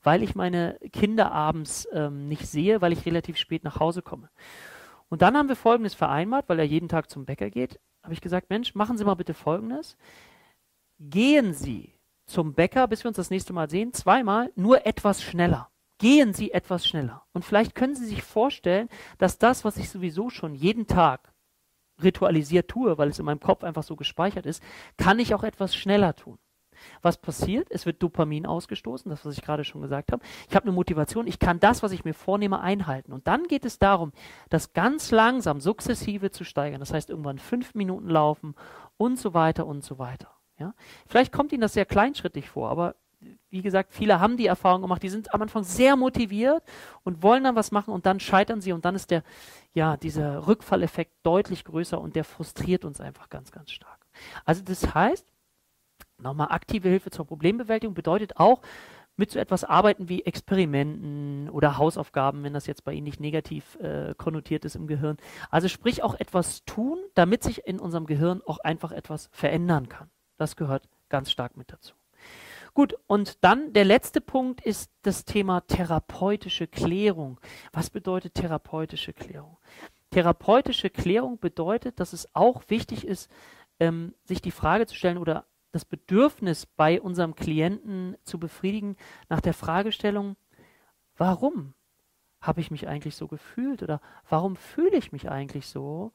weil 0.02 0.22
ich 0.22 0.34
meine 0.34 0.78
Kinder 0.92 1.30
abends 1.30 1.88
ähm, 1.92 2.28
nicht 2.28 2.48
sehe, 2.48 2.80
weil 2.80 2.92
ich 2.92 3.06
relativ 3.06 3.36
spät 3.36 3.62
nach 3.62 3.78
Hause 3.78 4.02
komme. 4.02 4.28
Und 5.08 5.22
dann 5.22 5.36
haben 5.36 5.48
wir 5.48 5.56
Folgendes 5.56 5.94
vereinbart, 5.94 6.48
weil 6.48 6.58
er 6.58 6.66
jeden 6.66 6.88
Tag 6.88 7.08
zum 7.08 7.24
Bäcker 7.24 7.50
geht, 7.50 7.78
habe 8.02 8.14
ich 8.14 8.20
gesagt, 8.20 8.50
Mensch, 8.50 8.74
machen 8.74 8.98
Sie 8.98 9.04
mal 9.04 9.14
bitte 9.14 9.32
Folgendes. 9.32 9.96
Gehen 10.98 11.54
Sie 11.54 11.94
zum 12.26 12.52
Bäcker, 12.54 12.88
bis 12.88 13.04
wir 13.04 13.08
uns 13.08 13.16
das 13.16 13.30
nächste 13.30 13.52
Mal 13.52 13.70
sehen, 13.70 13.92
zweimal, 13.92 14.50
nur 14.56 14.86
etwas 14.86 15.22
schneller 15.22 15.70
gehen 15.98 16.32
Sie 16.32 16.52
etwas 16.52 16.86
schneller. 16.86 17.22
Und 17.32 17.44
vielleicht 17.44 17.74
können 17.74 17.94
Sie 17.94 18.06
sich 18.06 18.22
vorstellen, 18.22 18.88
dass 19.18 19.38
das, 19.38 19.64
was 19.64 19.76
ich 19.76 19.90
sowieso 19.90 20.30
schon 20.30 20.54
jeden 20.54 20.86
Tag 20.86 21.32
ritualisiert 22.02 22.68
tue, 22.68 22.98
weil 22.98 23.08
es 23.08 23.18
in 23.18 23.24
meinem 23.24 23.40
Kopf 23.40 23.62
einfach 23.62 23.82
so 23.82 23.96
gespeichert 23.96 24.46
ist, 24.46 24.62
kann 24.96 25.18
ich 25.18 25.34
auch 25.34 25.44
etwas 25.44 25.74
schneller 25.76 26.14
tun. 26.14 26.38
Was 27.02 27.18
passiert? 27.18 27.68
Es 27.70 27.86
wird 27.86 28.02
Dopamin 28.02 28.46
ausgestoßen, 28.46 29.08
das, 29.10 29.24
was 29.24 29.36
ich 29.36 29.44
gerade 29.44 29.64
schon 29.64 29.80
gesagt 29.80 30.12
habe. 30.12 30.24
Ich 30.48 30.56
habe 30.56 30.66
eine 30.66 30.74
Motivation, 30.74 31.26
ich 31.26 31.38
kann 31.38 31.60
das, 31.60 31.82
was 31.82 31.92
ich 31.92 32.04
mir 32.04 32.14
vornehme, 32.14 32.60
einhalten. 32.60 33.12
Und 33.12 33.26
dann 33.26 33.44
geht 33.44 33.64
es 33.64 33.78
darum, 33.78 34.12
das 34.50 34.72
ganz 34.72 35.10
langsam, 35.10 35.60
sukzessive 35.60 36.30
zu 36.30 36.44
steigern. 36.44 36.80
Das 36.80 36.92
heißt, 36.92 37.10
irgendwann 37.10 37.38
fünf 37.38 37.74
Minuten 37.74 38.08
laufen 38.08 38.54
und 38.96 39.18
so 39.18 39.34
weiter 39.34 39.66
und 39.66 39.84
so 39.84 39.98
weiter. 39.98 40.30
Ja? 40.58 40.74
Vielleicht 41.06 41.32
kommt 41.32 41.52
Ihnen 41.52 41.62
das 41.62 41.74
sehr 41.74 41.86
kleinschrittig 41.86 42.48
vor, 42.48 42.70
aber 42.70 42.96
wie 43.50 43.62
gesagt, 43.62 43.92
viele 43.92 44.20
haben 44.20 44.36
die 44.36 44.46
Erfahrung 44.46 44.82
gemacht, 44.82 45.02
die 45.02 45.08
sind 45.08 45.32
am 45.32 45.42
Anfang 45.42 45.64
sehr 45.64 45.96
motiviert 45.96 46.62
und 47.02 47.22
wollen 47.22 47.44
dann 47.44 47.56
was 47.56 47.70
machen 47.72 47.92
und 47.92 48.06
dann 48.06 48.20
scheitern 48.20 48.60
sie 48.60 48.72
und 48.72 48.84
dann 48.84 48.94
ist 48.94 49.10
der, 49.10 49.22
ja, 49.72 49.96
dieser 49.96 50.46
Rückfalleffekt 50.46 51.12
deutlich 51.22 51.64
größer 51.64 52.00
und 52.00 52.16
der 52.16 52.24
frustriert 52.24 52.84
uns 52.84 53.00
einfach 53.00 53.28
ganz, 53.28 53.52
ganz 53.52 53.70
stark. 53.70 54.06
Also 54.44 54.62
das 54.62 54.94
heißt, 54.94 55.26
nochmal 56.18 56.48
aktive 56.50 56.88
Hilfe 56.88 57.10
zur 57.10 57.26
Problembewältigung 57.26 57.94
bedeutet 57.94 58.36
auch, 58.36 58.60
mit 59.16 59.30
so 59.30 59.38
etwas 59.38 59.64
arbeiten 59.64 60.08
wie 60.08 60.24
Experimenten 60.24 61.48
oder 61.50 61.78
Hausaufgaben, 61.78 62.42
wenn 62.42 62.52
das 62.52 62.66
jetzt 62.66 62.84
bei 62.84 62.92
Ihnen 62.92 63.04
nicht 63.04 63.20
negativ 63.20 63.76
äh, 63.76 64.14
konnotiert 64.16 64.64
ist 64.64 64.74
im 64.74 64.86
Gehirn. 64.86 65.18
Also 65.50 65.68
sprich 65.68 66.02
auch 66.02 66.14
etwas 66.14 66.64
tun, 66.64 66.98
damit 67.14 67.42
sich 67.42 67.66
in 67.66 67.78
unserem 67.78 68.06
Gehirn 68.06 68.42
auch 68.44 68.58
einfach 68.58 68.92
etwas 68.92 69.28
verändern 69.32 69.88
kann. 69.88 70.10
Das 70.36 70.56
gehört 70.56 70.88
ganz 71.08 71.30
stark 71.30 71.56
mit 71.56 71.72
dazu. 71.72 71.94
Gut, 72.74 72.96
und 73.06 73.44
dann 73.44 73.72
der 73.72 73.84
letzte 73.84 74.20
Punkt 74.20 74.60
ist 74.60 74.90
das 75.02 75.24
Thema 75.24 75.60
therapeutische 75.60 76.66
Klärung. 76.66 77.40
Was 77.72 77.88
bedeutet 77.88 78.34
therapeutische 78.34 79.12
Klärung? 79.12 79.58
Therapeutische 80.10 80.90
Klärung 80.90 81.38
bedeutet, 81.38 82.00
dass 82.00 82.12
es 82.12 82.34
auch 82.34 82.64
wichtig 82.68 83.06
ist, 83.06 83.30
ähm, 83.78 84.14
sich 84.24 84.42
die 84.42 84.50
Frage 84.50 84.86
zu 84.86 84.96
stellen 84.96 85.18
oder 85.18 85.46
das 85.70 85.84
Bedürfnis 85.84 86.66
bei 86.66 87.00
unserem 87.00 87.36
Klienten 87.36 88.16
zu 88.24 88.40
befriedigen 88.40 88.96
nach 89.28 89.40
der 89.40 89.54
Fragestellung, 89.54 90.36
warum 91.16 91.74
habe 92.40 92.60
ich 92.60 92.72
mich 92.72 92.88
eigentlich 92.88 93.14
so 93.14 93.28
gefühlt 93.28 93.82
oder 93.84 94.00
warum 94.28 94.56
fühle 94.56 94.96
ich 94.96 95.12
mich 95.12 95.30
eigentlich 95.30 95.66
so 95.66 96.12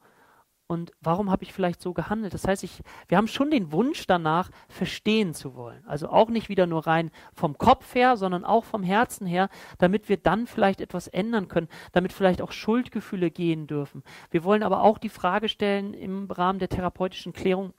und 0.70 0.92
warum 1.00 1.32
habe 1.32 1.42
ich 1.42 1.52
vielleicht 1.52 1.82
so 1.82 1.92
gehandelt. 1.92 2.32
Das 2.32 2.46
heißt, 2.46 2.62
ich, 2.62 2.80
wir 3.08 3.18
haben 3.18 3.26
schon 3.26 3.50
den 3.50 3.72
Wunsch 3.72 4.06
danach, 4.06 4.50
verstehen 4.68 5.34
zu 5.34 5.56
wollen. 5.56 5.84
Also 5.84 6.08
auch 6.08 6.30
nicht 6.30 6.48
wieder 6.48 6.68
nur 6.68 6.86
rein 6.86 7.10
vom 7.32 7.58
Kopf 7.58 7.92
her, 7.96 8.16
sondern 8.16 8.44
auch 8.44 8.62
vom 8.62 8.84
Herzen 8.84 9.26
her, 9.26 9.48
damit 9.78 10.08
wir 10.08 10.16
dann 10.16 10.46
vielleicht 10.46 10.80
etwas 10.80 11.08
ändern 11.08 11.48
können, 11.48 11.66
damit 11.90 12.12
vielleicht 12.12 12.40
auch 12.40 12.52
Schuldgefühle 12.52 13.32
gehen 13.32 13.66
dürfen. 13.66 14.04
Wir 14.30 14.44
wollen 14.44 14.62
aber 14.62 14.82
auch 14.84 14.98
die 14.98 15.08
Frage 15.08 15.48
stellen 15.48 15.92
im 15.92 16.30
Rahmen 16.30 16.60
der 16.60 16.68
therapeutischen 16.68 17.32
Klärung, 17.32 17.74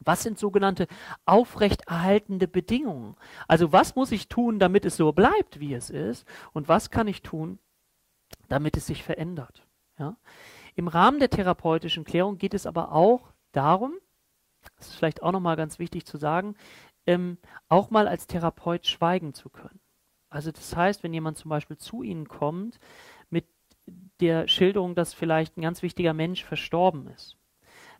was 0.00 0.24
sind 0.24 0.40
sogenannte 0.40 0.88
aufrechterhaltende 1.24 2.48
Bedingungen? 2.48 3.14
Also 3.46 3.70
was 3.70 3.94
muss 3.94 4.10
ich 4.10 4.26
tun, 4.26 4.58
damit 4.58 4.84
es 4.84 4.96
so 4.96 5.12
bleibt, 5.12 5.60
wie 5.60 5.72
es 5.72 5.88
ist? 5.88 6.26
Und 6.52 6.66
was 6.66 6.90
kann 6.90 7.06
ich 7.06 7.22
tun, 7.22 7.60
damit 8.48 8.76
es 8.76 8.88
sich 8.88 9.04
verändert? 9.04 9.64
Ja? 10.00 10.16
Im 10.78 10.86
Rahmen 10.86 11.18
der 11.18 11.28
therapeutischen 11.28 12.04
Klärung 12.04 12.38
geht 12.38 12.54
es 12.54 12.64
aber 12.64 12.92
auch 12.92 13.32
darum, 13.50 13.94
das 14.76 14.90
ist 14.90 14.94
vielleicht 14.94 15.24
auch 15.24 15.32
nochmal 15.32 15.56
ganz 15.56 15.80
wichtig 15.80 16.06
zu 16.06 16.18
sagen, 16.18 16.54
ähm, 17.04 17.38
auch 17.68 17.90
mal 17.90 18.06
als 18.06 18.28
Therapeut 18.28 18.86
schweigen 18.86 19.34
zu 19.34 19.48
können. 19.48 19.80
Also 20.30 20.52
das 20.52 20.76
heißt, 20.76 21.02
wenn 21.02 21.12
jemand 21.12 21.36
zum 21.36 21.48
Beispiel 21.48 21.78
zu 21.78 22.04
Ihnen 22.04 22.28
kommt 22.28 22.78
mit 23.28 23.46
der 24.20 24.46
Schilderung, 24.46 24.94
dass 24.94 25.14
vielleicht 25.14 25.56
ein 25.56 25.62
ganz 25.62 25.82
wichtiger 25.82 26.14
Mensch 26.14 26.44
verstorben 26.44 27.08
ist, 27.08 27.36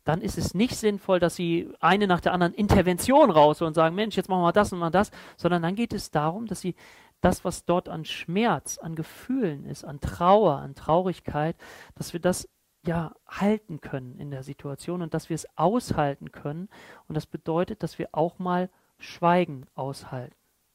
dann 0.05 0.23
ist 0.23 0.39
es 0.39 0.55
nicht 0.55 0.77
sinnvoll, 0.77 1.19
dass 1.19 1.35
sie 1.35 1.73
eine 1.81 2.07
nach 2.07 2.21
der 2.21 2.33
anderen 2.33 2.55
Intervention 2.55 3.33
raus 3.33 3.61
und 3.61 3.75
sagen, 3.75 3.97
Mensch, 3.97 4.17
jetzt 4.17 4.29
machen 4.29 4.43
wir 4.43 4.53
das 4.53 4.73
und 4.73 4.79
mal 4.79 4.91
das, 4.91 5.11
sondern 5.37 5.63
dann 5.63 5.75
geht 5.75 5.93
es 5.93 6.13
darum, 6.13 6.47
dass 6.47 6.61
sie 6.61 6.77
das, 7.23 7.45
was 7.45 7.65
dort 7.65 7.89
an 7.89 8.05
Schmerz, 8.05 8.79
an 8.79 8.95
Gefühlen 8.95 9.65
ist, 9.65 9.85
an 9.85 9.99
Trauer, 9.99 10.59
an 10.59 10.77
Traurigkeit, 10.77 11.57
dass 11.97 12.13
wir 12.13 12.21
das 12.21 12.49
ja 12.89 13.15
halten 13.29 13.81
können 13.81 14.19
in 14.19 14.31
der 14.31 14.43
Situation 14.43 15.03
und 15.03 15.15
dass 15.15 15.29
wir 15.29 15.35
es 15.35 15.47
aushalten 15.57 16.33
können. 16.33 16.69
Und 17.07 17.15
das 17.15 17.27
bedeutet, 17.27 17.83
dass 17.83 17.99
wir 17.99 18.09
auch 18.13 18.39
mal 18.39 18.71
Schweigen 18.99 19.67
aushalten. 19.75 20.35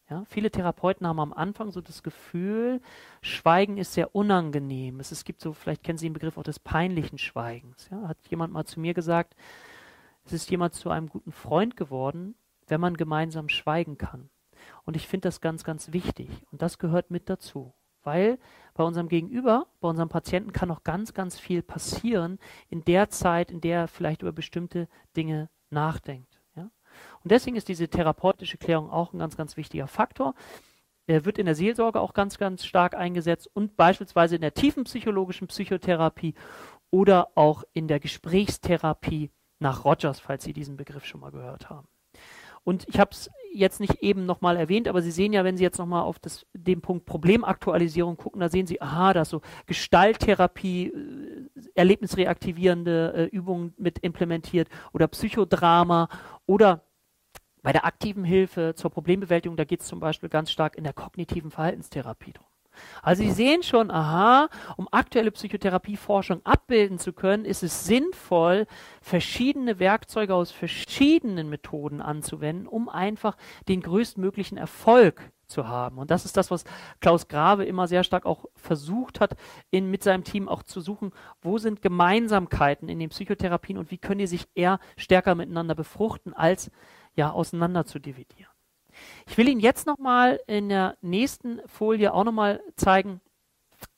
Ja, 0.10 0.24
viele 0.25 0.51
Therapeuten 0.51 1.08
haben 1.08 1.20
am 1.20 1.34
Anfang 1.34 1.72
so 1.72 1.82
das 1.82 2.03
Gefühl, 2.03 2.82
Schweigen 3.22 3.77
ist 3.77 3.93
sehr 3.93 4.15
unangenehm. 4.15 5.00
Es, 5.00 5.12
es 5.12 5.25
gibt 5.25 5.41
so, 5.41 5.53
vielleicht 5.53 5.84
kennen 5.84 5.98
Sie 5.98 6.08
den 6.08 6.13
Begriff 6.13 6.38
auch 6.38 6.43
des 6.43 6.60
peinlichen 6.60 7.17
Schweigens. 7.17 7.89
Ja, 7.89 8.08
hat 8.08 8.17
jemand 8.29 8.53
mal 8.53 8.65
zu 8.65 8.79
mir 8.79 8.93
gesagt, 8.93 9.36
es 10.25 10.34
ist 10.34 10.51
jemand 10.51 10.74
zu 10.74 10.89
einem 10.89 11.10
guten 11.10 11.32
Freund 11.32 11.75
geworden, 11.77 12.36
wenn 12.67 12.79
man 12.79 12.96
gemeinsam 12.96 13.50
schweigen 13.50 13.98
kann. 13.98 14.29
Und 14.84 14.96
ich 14.96 15.08
finde 15.08 15.27
das 15.27 15.41
ganz, 15.41 15.63
ganz 15.63 15.93
wichtig. 15.93 16.29
Und 16.51 16.62
das 16.62 16.77
gehört 16.77 17.10
mit 17.10 17.29
dazu. 17.29 17.74
Weil 18.03 18.39
bei 18.74 18.83
unserem 18.83 19.07
Gegenüber, 19.07 19.67
bei 19.79 19.88
unserem 19.88 20.10
Patienten 20.10 20.51
kann 20.51 20.69
noch 20.69 20.83
ganz, 20.83 21.13
ganz 21.13 21.39
viel 21.39 21.62
passieren 21.62 22.39
in 22.69 22.83
der 22.83 23.10
Zeit, 23.10 23.51
in 23.51 23.62
der 23.62 23.81
er 23.81 23.88
vielleicht 23.88 24.22
über 24.22 24.31
bestimmte 24.31 24.88
Dinge 25.15 25.50
nachdenkt. 25.69 26.43
Und 27.24 27.31
deswegen 27.31 27.55
ist 27.55 27.67
diese 27.67 27.88
therapeutische 27.88 28.57
Klärung 28.57 28.89
auch 28.89 29.13
ein 29.13 29.19
ganz, 29.19 29.38
ganz 29.38 29.57
wichtiger 29.57 29.88
Faktor. 29.88 30.36
Er 31.07 31.25
wird 31.25 31.37
in 31.37 31.46
der 31.46 31.55
Seelsorge 31.55 32.00
auch 32.00 32.13
ganz, 32.13 32.37
ganz 32.37 32.66
stark 32.66 32.96
eingesetzt 32.96 33.50
und 33.53 33.75
beispielsweise 33.75 34.35
in 34.35 34.42
der 34.42 34.53
tiefen 34.53 34.85
psychologischen 34.85 35.48
Psychotherapie 35.48 36.33
oder 36.92 37.29
auch 37.35 37.63
in 37.74 37.87
der 37.87 38.00
Gesprächstherapie 38.00 39.31
nach 39.59 39.83
Rogers, 39.85 40.20
falls 40.20 40.44
Sie 40.44 40.53
diesen 40.53 40.77
Begriff 40.77 41.05
schon 41.05 41.22
mal 41.22 41.31
gehört 41.31 41.70
haben. 41.70 41.87
Und 42.63 42.87
ich 42.87 43.00
habe 43.00 43.11
es 43.11 43.29
jetzt 43.53 43.79
nicht 43.79 44.01
eben 44.01 44.25
nochmal 44.25 44.57
erwähnt, 44.57 44.87
aber 44.87 45.01
Sie 45.01 45.11
sehen 45.11 45.33
ja, 45.33 45.44
wenn 45.44 45.57
Sie 45.57 45.63
jetzt 45.63 45.77
nochmal 45.77 46.03
auf 46.03 46.20
das, 46.20 46.46
den 46.53 46.81
Punkt 46.81 47.05
Problemaktualisierung 47.05 48.18
gucken, 48.18 48.42
da 48.42 48.50
sehen 48.50 48.68
Sie, 48.68 48.81
aha, 48.81 49.13
da 49.13 49.22
ist 49.22 49.29
so 49.29 49.42
Gestalttherapie, 49.68 50.87
äh, 50.87 51.70
erlebnisreaktivierende 51.75 53.13
äh, 53.16 53.35
Übungen 53.35 53.74
mit 53.77 54.00
implementiert 54.00 54.70
oder 54.92 55.07
Psychodrama 55.07 56.09
oder 56.46 56.83
bei 57.61 57.72
der 57.72 57.85
aktiven 57.85 58.25
Hilfe 58.25 58.74
zur 58.75 58.92
Problembewältigung, 58.92 59.55
da 59.55 59.63
geht 59.63 59.81
es 59.81 59.87
zum 59.87 60.00
Beispiel 60.00 60.29
ganz 60.29 60.51
stark 60.51 60.75
in 60.75 60.83
der 60.83 60.94
kognitiven 60.94 61.50
Verhaltenstherapie 61.50 62.33
drum. 62.33 62.52
Also 63.01 63.24
Sie 63.24 63.31
sehen 63.31 63.64
schon, 63.64 63.92
aha, 63.92 64.50
um 64.77 64.88
aktuelle 64.92 65.31
Psychotherapieforschung 65.31 66.42
abbilden 66.46 67.00
zu 67.00 67.14
können, 67.14 67.46
ist 67.46 67.64
es 67.64 67.86
sinnvoll, 67.86 68.68
verschiedene 69.01 69.79
Werkzeuge 69.79 70.36
aus 70.36 70.51
verschiedenen 70.51 71.50
Methoden 71.50 72.01
anzuwenden, 72.01 72.68
um 72.68 72.90
einfach 72.90 73.38
den 73.68 73.81
größtmöglichen 73.81 74.57
Erfolg 74.57 75.31
zu 75.48 75.68
haben. 75.68 75.98
Und 75.98 76.12
das 76.12 76.25
ist 76.25 76.36
das, 76.36 76.51
was 76.51 76.66
Klaus 77.00 77.27
Grave 77.27 77.66
immer 77.66 77.88
sehr 77.88 78.03
stark 78.03 78.25
auch 78.25 78.46
versucht 78.55 79.20
hat, 79.20 79.36
in, 79.72 79.90
mit 79.90 80.03
seinem 80.03 80.24
Team 80.24 80.50
auch 80.50 80.64
zu 80.64 80.81
suchen, 80.81 81.12
wo 81.42 81.57
sind 81.57 81.81
Gemeinsamkeiten 81.81 82.90
in 82.90 83.00
den 83.00 83.09
Psychotherapien 83.09 83.77
und 83.77 83.92
wie 83.92 83.98
können 83.98 84.20
die 84.20 84.27
sich 84.27 84.48
eher 84.55 84.79
stärker 84.98 85.36
miteinander 85.36 85.75
befruchten, 85.75 86.33
als 86.33 86.72
ja 87.16 87.31
auseinander 87.31 87.86
zu 87.86 88.00
dividieren. 88.00 88.52
Ich 89.27 89.38
will 89.38 89.48
Ihnen 89.48 89.60
jetzt 89.60 89.88
nochmal 89.88 90.40
in 90.48 90.70
der 90.70 90.98
nächsten 91.01 91.62
Folie 91.68 92.14
auch 92.14 92.24
nochmal 92.24 92.62
zeigen, 92.75 93.22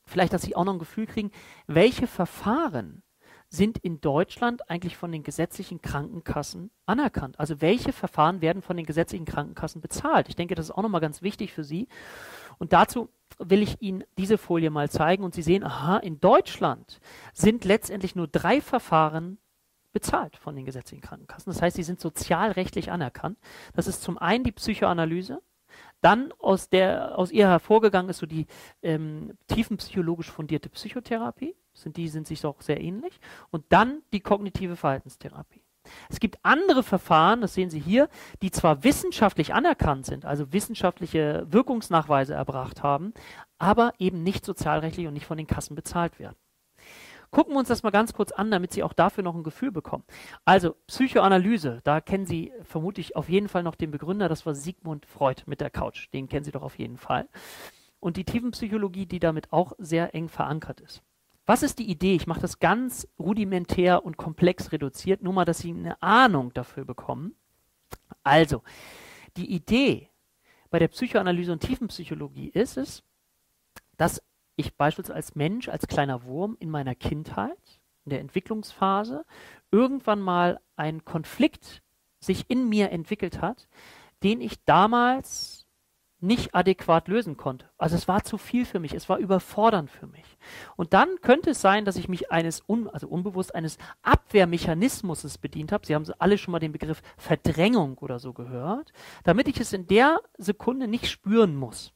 vielleicht, 0.05 0.33
dass 0.33 0.43
Sie 0.43 0.55
auch 0.55 0.65
noch 0.65 0.73
ein 0.73 0.79
Gefühl 0.79 1.07
kriegen, 1.07 1.31
welche 1.67 2.07
Verfahren 2.07 3.03
sind 3.49 3.77
in 3.77 4.01
Deutschland 4.01 4.69
eigentlich 4.69 4.97
von 4.97 5.11
den 5.11 5.23
gesetzlichen 5.23 5.81
Krankenkassen 5.81 6.71
anerkannt? 6.85 7.39
Also 7.39 7.61
welche 7.61 7.93
Verfahren 7.93 8.41
werden 8.41 8.61
von 8.61 8.77
den 8.77 8.85
gesetzlichen 8.85 9.25
Krankenkassen 9.25 9.81
bezahlt? 9.81 10.29
Ich 10.29 10.35
denke, 10.35 10.55
das 10.55 10.67
ist 10.67 10.71
auch 10.71 10.83
nochmal 10.83 11.01
ganz 11.01 11.21
wichtig 11.21 11.53
für 11.53 11.63
Sie. 11.63 11.87
Und 12.57 12.73
dazu 12.73 13.09
will 13.39 13.61
ich 13.61 13.81
Ihnen 13.81 14.03
diese 14.17 14.37
Folie 14.37 14.69
mal 14.69 14.89
zeigen 14.89 15.23
und 15.23 15.33
Sie 15.33 15.41
sehen, 15.41 15.63
aha, 15.63 15.97
in 15.97 16.19
Deutschland 16.19 16.99
sind 17.33 17.65
letztendlich 17.65 18.15
nur 18.15 18.27
drei 18.27 18.61
Verfahren 18.61 19.37
bezahlt 19.95 20.35
von 20.35 20.57
den 20.57 20.65
gesetzlichen 20.65 21.01
Krankenkassen. 21.01 21.49
Das 21.53 21.61
heißt, 21.61 21.77
sie 21.77 21.83
sind 21.83 22.01
sozialrechtlich 22.01 22.91
anerkannt. 22.91 23.39
Das 23.73 23.87
ist 23.87 24.03
zum 24.03 24.17
einen 24.17 24.43
die 24.43 24.51
Psychoanalyse, 24.51 25.41
dann 26.01 26.33
aus, 26.37 26.67
der, 26.67 27.17
aus 27.17 27.31
ihr 27.31 27.47
hervorgegangen 27.47 28.09
ist 28.09 28.17
so 28.17 28.25
die 28.25 28.45
ähm, 28.83 29.37
tiefenpsychologisch 29.47 30.29
fundierte 30.29 30.67
Psychotherapie, 30.67 31.55
sind, 31.73 31.95
die 31.95 32.09
sind 32.09 32.27
sich 32.27 32.45
auch 32.45 32.61
sehr 32.61 32.81
ähnlich, 32.81 33.21
und 33.51 33.63
dann 33.69 34.01
die 34.11 34.19
kognitive 34.19 34.75
Verhaltenstherapie. 34.75 35.63
Es 36.09 36.19
gibt 36.19 36.39
andere 36.43 36.83
Verfahren, 36.83 37.39
das 37.39 37.53
sehen 37.53 37.69
Sie 37.69 37.79
hier, 37.79 38.09
die 38.41 38.51
zwar 38.51 38.83
wissenschaftlich 38.83 39.53
anerkannt 39.53 40.05
sind, 40.05 40.25
also 40.25 40.51
wissenschaftliche 40.51 41.45
Wirkungsnachweise 41.49 42.33
erbracht 42.33 42.83
haben, 42.83 43.13
aber 43.59 43.93
eben 43.97 44.23
nicht 44.23 44.43
sozialrechtlich 44.43 45.07
und 45.07 45.13
nicht 45.13 45.25
von 45.25 45.37
den 45.37 45.47
Kassen 45.47 45.73
bezahlt 45.73 46.19
werden. 46.19 46.35
Gucken 47.31 47.53
wir 47.53 47.59
uns 47.59 47.67
das 47.67 47.83
mal 47.83 47.91
ganz 47.91 48.13
kurz 48.13 48.31
an, 48.31 48.51
damit 48.51 48.73
Sie 48.73 48.83
auch 48.83 48.93
dafür 48.93 49.23
noch 49.23 49.35
ein 49.35 49.43
Gefühl 49.43 49.71
bekommen. 49.71 50.03
Also 50.45 50.75
Psychoanalyse, 50.87 51.81
da 51.83 52.01
kennen 52.01 52.25
Sie 52.25 52.51
vermutlich 52.63 53.15
auf 53.15 53.29
jeden 53.29 53.49
Fall 53.49 53.63
noch 53.63 53.75
den 53.75 53.91
Begründer, 53.91 54.29
das 54.29 54.45
war 54.45 54.55
Sigmund 54.55 55.05
Freud 55.05 55.43
mit 55.45 55.61
der 55.61 55.69
Couch. 55.69 56.07
Den 56.13 56.27
kennen 56.27 56.45
Sie 56.45 56.51
doch 56.51 56.63
auf 56.63 56.77
jeden 56.77 56.97
Fall. 56.97 57.27
Und 57.99 58.17
die 58.17 58.25
Tiefenpsychologie, 58.25 59.05
die 59.05 59.19
damit 59.19 59.51
auch 59.51 59.73
sehr 59.77 60.13
eng 60.13 60.29
verankert 60.29 60.79
ist. 60.81 61.01
Was 61.45 61.61
ist 61.61 61.77
die 61.79 61.89
Idee? 61.89 62.15
Ich 62.15 62.27
mache 62.27 62.41
das 62.41 62.59
ganz 62.59 63.07
rudimentär 63.19 64.03
und 64.03 64.17
komplex 64.17 64.71
reduziert, 64.71 65.21
nur 65.21 65.33
mal, 65.33 65.45
dass 65.45 65.59
Sie 65.59 65.71
eine 65.71 66.01
Ahnung 66.01 66.53
dafür 66.53 66.85
bekommen. 66.85 67.35
Also, 68.23 68.63
die 69.37 69.51
Idee 69.51 70.09
bei 70.71 70.79
der 70.79 70.87
Psychoanalyse 70.87 71.51
und 71.51 71.59
Tiefenpsychologie 71.61 72.49
ist 72.49 72.77
es, 72.77 73.03
dass 73.97 74.21
ich 74.55 74.75
beispielsweise 74.75 75.15
als 75.15 75.35
Mensch, 75.35 75.69
als 75.69 75.87
kleiner 75.87 76.23
Wurm 76.23 76.57
in 76.59 76.69
meiner 76.69 76.95
Kindheit, 76.95 77.79
in 78.05 78.11
der 78.11 78.19
Entwicklungsphase, 78.19 79.25
irgendwann 79.71 80.21
mal 80.21 80.59
ein 80.75 81.05
Konflikt 81.05 81.81
sich 82.19 82.49
in 82.49 82.69
mir 82.69 82.91
entwickelt 82.91 83.41
hat, 83.41 83.67
den 84.23 84.41
ich 84.41 84.63
damals 84.65 85.65
nicht 86.21 86.55
adäquat 86.55 87.07
lösen 87.07 87.37
konnte. 87.37 87.69
Also 87.77 87.95
es 87.95 88.07
war 88.07 88.23
zu 88.23 88.37
viel 88.37 88.65
für 88.65 88.79
mich, 88.79 88.93
es 88.93 89.09
war 89.09 89.17
überfordernd 89.17 89.91
für 89.91 90.07
mich. 90.07 90.37
Und 90.75 90.93
dann 90.93 91.21
könnte 91.21 91.51
es 91.51 91.61
sein, 91.61 91.85
dass 91.85 91.97
ich 91.97 92.07
mich 92.07 92.31
eines, 92.31 92.63
un, 92.67 92.89
also 92.89 93.07
unbewusst 93.07 93.53
eines 93.53 93.77
Abwehrmechanismus 94.01 95.37
bedient 95.37 95.71
habe. 95.71 95.85
Sie 95.85 95.93
haben 95.93 96.05
alle 96.17 96.37
schon 96.37 96.53
mal 96.53 96.59
den 96.59 96.71
Begriff 96.71 97.01
Verdrängung 97.17 97.97
oder 97.99 98.19
so 98.19 98.33
gehört, 98.33 98.91
damit 99.23 99.47
ich 99.47 99.59
es 99.59 99.73
in 99.73 99.87
der 99.87 100.21
Sekunde 100.37 100.87
nicht 100.87 101.07
spüren 101.07 101.55
muss. 101.55 101.94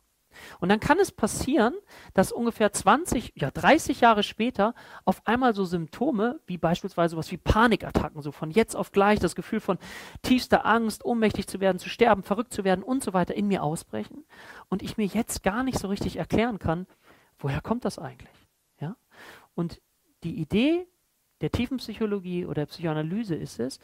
Und 0.60 0.70
dann 0.70 0.80
kann 0.80 1.00
es 1.00 1.12
passieren, 1.12 1.74
dass 2.14 2.32
ungefähr 2.32 2.72
20, 2.72 3.34
ja 3.36 3.52
30 3.52 4.02
Jahre 4.02 4.24
später 4.24 4.74
auf 5.06 5.26
einmal 5.26 5.54
so 5.54 5.66
Symptome 5.66 6.40
wie 6.46 6.58
beispielsweise 6.58 7.18
was 7.18 7.32
wie 7.32 7.38
Panikattacken, 7.38 8.22
so 8.22 8.32
von 8.32 8.52
jetzt 8.52 8.76
auf 8.76 8.92
gleich 8.92 9.20
das 9.20 9.36
Gefühl 9.36 9.60
von 9.60 9.78
tiefster 10.22 10.66
Angst, 10.66 11.06
ohnmächtig 11.06 11.48
zu 11.48 11.60
werden, 11.60 11.80
zu 11.80 11.90
sterben, 11.90 12.24
verrückt 12.24 12.54
zu 12.54 12.64
werden 12.64 12.84
und 12.84 13.04
so 13.04 13.14
weiter 13.14 13.36
in 13.36 13.48
mir 13.48 13.64
ausbrechen 13.64 14.26
und 14.70 14.82
ich 14.82 14.98
mir 14.98 15.06
jetzt 15.06 15.44
gar 15.44 15.64
nicht 15.64 15.80
so 15.80 15.88
richtig 15.88 16.18
erklären 16.18 16.60
kann, 16.60 16.88
woher 17.38 17.62
kommt 17.62 17.86
das 17.86 18.00
eigentlich? 18.00 18.48
Ja? 18.80 18.96
Und 19.56 19.82
die 20.24 20.40
Idee 20.40 20.88
der 21.42 21.52
Tiefenpsychologie 21.52 22.46
oder 22.46 22.66
Psychoanalyse 22.66 23.36
ist 23.36 23.60
es, 23.60 23.80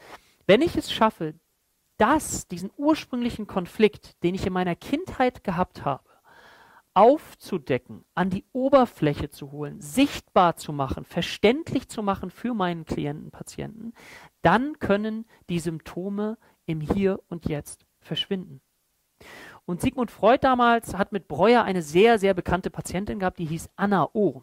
wenn 0.46 0.62
ich 0.62 0.76
es 0.76 0.92
schaffe, 0.92 1.34
das, 1.96 2.46
diesen 2.46 2.70
ursprünglichen 2.76 3.46
Konflikt, 3.46 4.22
den 4.22 4.34
ich 4.34 4.46
in 4.46 4.52
meiner 4.52 4.76
Kindheit 4.76 5.44
gehabt 5.44 5.84
habe, 5.84 6.04
aufzudecken, 6.96 8.06
an 8.14 8.30
die 8.30 8.46
Oberfläche 8.52 9.28
zu 9.28 9.52
holen, 9.52 9.82
sichtbar 9.82 10.56
zu 10.56 10.72
machen, 10.72 11.04
verständlich 11.04 11.90
zu 11.90 12.02
machen 12.02 12.30
für 12.30 12.54
meinen 12.54 12.86
Klienten, 12.86 13.30
Patienten, 13.30 13.92
dann 14.40 14.78
können 14.78 15.26
die 15.50 15.58
Symptome 15.58 16.38
im 16.64 16.80
Hier 16.80 17.20
und 17.28 17.46
Jetzt 17.46 17.84
verschwinden. 18.00 18.62
Und 19.66 19.82
Sigmund 19.82 20.10
Freud 20.10 20.38
damals 20.40 20.96
hat 20.96 21.12
mit 21.12 21.28
Breuer 21.28 21.64
eine 21.64 21.82
sehr, 21.82 22.18
sehr 22.18 22.32
bekannte 22.32 22.70
Patientin 22.70 23.18
gehabt, 23.18 23.38
die 23.38 23.44
hieß 23.44 23.68
Anna 23.76 24.08
O. 24.14 24.42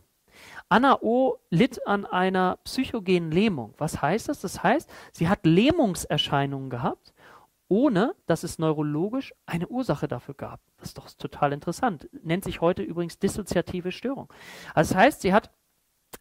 Anna 0.70 1.02
O. 1.02 1.38
litt 1.50 1.88
an 1.88 2.06
einer 2.06 2.58
psychogenen 2.66 3.32
Lähmung. 3.32 3.74
Was 3.80 4.00
heißt 4.00 4.30
das? 4.30 4.42
Das 4.42 4.62
heißt, 4.62 4.92
sie 5.12 5.28
hat 5.28 5.46
Lähmungserscheinungen 5.46 6.70
gehabt 6.70 7.13
ohne 7.68 8.16
dass 8.26 8.44
es 8.44 8.60
neurologisch 8.60 9.34
eine 9.46 9.68
Ursache 9.68 10.08
dafür 10.08 10.36
gab. 10.36 10.62
Das 10.78 10.90
ist 10.90 10.98
doch 10.98 11.10
total 11.12 11.54
interessant. 11.54 12.10
Nennt 12.24 12.44
sich 12.44 12.62
heute 12.62 12.84
übrigens 12.84 13.20
dissoziative 13.20 13.92
Störung. 13.92 14.32
Also 14.74 14.94
das 14.94 15.04
heißt, 15.04 15.22
sie 15.22 15.34
hat 15.34 15.52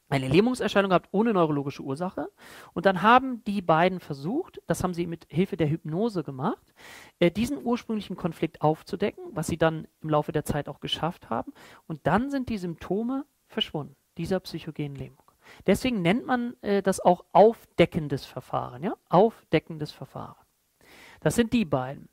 eine 0.09 0.29
Lähmungserscheinung 0.29 0.91
gehabt 0.91 1.09
ohne 1.13 1.33
neurologische 1.33 1.83
Ursache. 1.83 2.29
Und 2.75 2.87
dann 2.87 3.03
haben 3.03 3.43
die 3.45 3.63
beiden 3.63 4.01
versucht, 4.01 4.61
das 4.67 4.83
haben 4.83 4.95
sie 4.95 5.07
mit 5.07 5.27
Hilfe 5.29 5.57
der 5.57 5.71
Hypnose 5.71 6.23
gemacht, 6.23 6.75
äh, 7.19 7.31
diesen 7.31 7.65
ursprünglichen 7.65 8.17
Konflikt 8.17 8.61
aufzudecken, 8.63 9.25
was 9.33 9.47
sie 9.47 9.59
dann 9.59 9.87
im 10.03 10.11
Laufe 10.11 10.33
der 10.33 10.45
Zeit 10.45 10.69
auch 10.69 10.81
geschafft 10.81 11.31
haben. 11.31 11.53
Und 11.87 12.07
dann 12.07 12.31
sind 12.31 12.49
die 12.49 12.59
Symptome 12.59 13.25
verschwunden, 13.47 13.97
dieser 14.19 14.41
psychogenen 14.41 14.97
Lähmung. 14.97 15.23
Deswegen 15.67 16.03
nennt 16.03 16.27
man 16.27 16.57
äh, 16.63 16.83
das 16.83 17.01
auch 17.01 17.25
aufdeckendes 17.33 18.25
Verfahren, 18.25 18.83
ja? 18.83 18.95
Aufdeckendes 19.09 19.93
Verfahren. 19.93 20.37
Das 21.23 21.35
sind 21.35 21.53
die 21.53 21.65
beiden. 21.65 22.09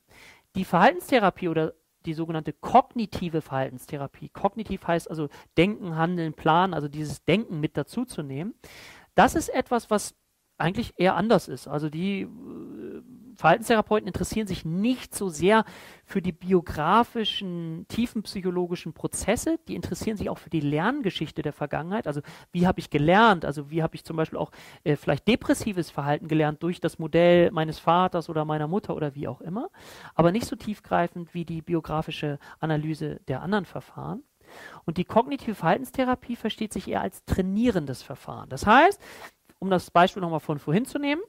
Die 0.55 0.65
Verhaltenstherapie 0.65 1.49
oder 1.49 1.73
die 2.05 2.13
sogenannte 2.13 2.53
kognitive 2.53 3.41
Verhaltenstherapie. 3.41 4.29
Kognitiv 4.29 4.87
heißt 4.87 5.09
also 5.09 5.29
Denken, 5.57 5.95
Handeln, 5.95 6.33
Planen, 6.33 6.73
also 6.73 6.87
dieses 6.87 7.23
Denken 7.25 7.59
mit 7.59 7.75
dazu 7.77 8.05
zu 8.05 8.23
nehmen. 8.23 8.55
Das 9.15 9.35
ist 9.35 9.49
etwas, 9.49 9.89
was 9.89 10.15
eigentlich 10.57 10.93
eher 10.97 11.15
anders 11.15 11.47
ist. 11.47 11.67
Also 11.67 11.89
die 11.89 12.21
äh, 12.21 12.27
Verhaltenstherapeuten 13.39 14.05
interessieren 14.05 14.47
sich 14.47 14.65
nicht 14.65 15.15
so 15.15 15.29
sehr 15.29 15.63
für 16.03 16.21
die 16.21 16.33
biografischen, 16.33 17.85
tiefenpsychologischen 17.87 18.91
Prozesse, 18.91 19.59
die 19.69 19.75
interessieren 19.75 20.17
sich 20.17 20.29
auch 20.29 20.37
für 20.37 20.49
die 20.49 20.59
Lerngeschichte 20.59 21.41
der 21.41 21.53
Vergangenheit. 21.53 22.05
Also 22.05 22.19
wie 22.51 22.67
habe 22.67 22.81
ich 22.81 22.89
gelernt? 22.89 23.45
Also 23.45 23.71
wie 23.71 23.81
habe 23.81 23.95
ich 23.95 24.03
zum 24.03 24.17
Beispiel 24.17 24.37
auch 24.37 24.51
äh, 24.83 24.97
vielleicht 24.97 25.25
depressives 25.25 25.89
Verhalten 25.89 26.27
gelernt 26.27 26.61
durch 26.63 26.81
das 26.81 26.99
Modell 26.99 27.49
meines 27.51 27.79
Vaters 27.79 28.27
oder 28.27 28.43
meiner 28.43 28.67
Mutter 28.67 28.93
oder 28.93 29.15
wie 29.15 29.29
auch 29.29 29.39
immer. 29.39 29.69
Aber 30.15 30.33
nicht 30.33 30.45
so 30.45 30.57
tiefgreifend 30.57 31.33
wie 31.33 31.45
die 31.45 31.61
biografische 31.61 32.39
Analyse 32.59 33.21
der 33.29 33.41
anderen 33.41 33.63
Verfahren. 33.63 34.21
Und 34.83 34.97
die 34.97 35.05
kognitive 35.05 35.55
Verhaltenstherapie 35.55 36.35
versteht 36.35 36.73
sich 36.73 36.89
eher 36.89 36.99
als 36.99 37.23
trainierendes 37.23 38.03
Verfahren. 38.03 38.49
Das 38.49 38.65
heißt, 38.65 38.99
um 39.59 39.69
das 39.69 39.91
Beispiel 39.91 40.19
nochmal 40.19 40.41
von 40.41 40.59
vorhin 40.59 40.83
zu 40.83 40.99
nehmen, 40.99 41.21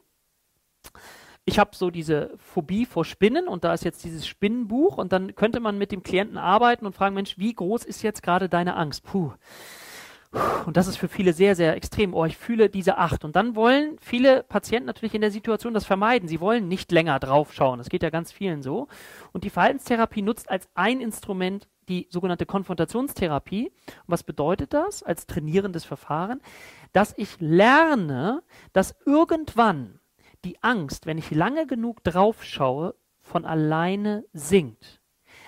ich 1.45 1.59
habe 1.59 1.71
so 1.75 1.91
diese 1.91 2.35
Phobie 2.39 2.87
vor 2.87 3.05
Spinnen 3.05 3.49
und 3.49 3.65
da 3.65 3.73
ist 3.73 3.85
jetzt 3.85 4.05
dieses 4.05 4.27
Spinnenbuch 4.27 4.99
und 4.99 5.13
dann 5.13 5.35
könnte 5.35 5.61
man 5.61 5.79
mit 5.79 5.93
dem 5.93 6.03
Klienten 6.03 6.39
arbeiten 6.39 6.87
und 6.87 6.95
fragen, 6.95 7.15
Mensch, 7.15 7.39
wie 7.39 7.55
groß 7.55 7.85
ist 7.85 8.03
jetzt 8.03 8.23
gerade 8.23 8.49
deine 8.49 8.77
Angst? 8.77 9.05
Puh. 9.05 9.33
Und 10.65 10.77
das 10.77 10.87
ist 10.87 10.97
für 10.97 11.09
viele 11.09 11.33
sehr, 11.33 11.57
sehr 11.57 11.75
extrem. 11.75 12.15
Oh, 12.15 12.25
ich 12.25 12.37
fühle 12.37 12.69
diese 12.69 12.99
Acht. 12.99 13.25
Und 13.25 13.35
dann 13.35 13.57
wollen 13.57 13.97
viele 14.01 14.45
Patienten 14.45 14.87
natürlich 14.87 15.15
in 15.15 15.23
der 15.23 15.33
Situation 15.33 15.75
das 15.75 15.87
vermeiden. 15.87 16.29
Sie 16.29 16.41
wollen 16.41 16.69
nicht 16.69 16.93
länger 16.93 17.19
draufschauen. 17.19 17.79
Das 17.79 17.89
geht 17.89 18.05
ja 18.05 18.11
ganz 18.11 18.31
vielen 18.31 18.63
so. 18.63 18.87
Und 19.33 19.43
die 19.43 19.51
Verhaltenstherapie 19.51 20.23
nutzt 20.23 20.49
als 20.49 20.69
ein 20.75 21.01
Instrument 21.01 21.69
die 21.89 22.07
sogenannte 22.11 22.47
Konfrontationstherapie. 22.47 23.67
Und 23.67 24.05
was 24.07 24.23
bedeutet 24.23 24.73
das 24.73 25.03
als 25.03 25.27
trainierendes 25.27 25.85
Verfahren? 25.85 26.41
Dass 26.93 27.13
ich 27.17 27.41
lerne, 27.41 28.45
dass 28.73 28.95
irgendwann 29.07 30.00
die 30.45 30.63
Angst, 30.63 31.07
wenn 31.07 31.19
ich 31.19 31.31
lange 31.31 31.67
genug 31.67 32.03
drauf 32.05 32.45
schaue, 32.45 32.95
von 33.21 33.45
alleine 33.45 34.25
sinkt. 34.33 35.01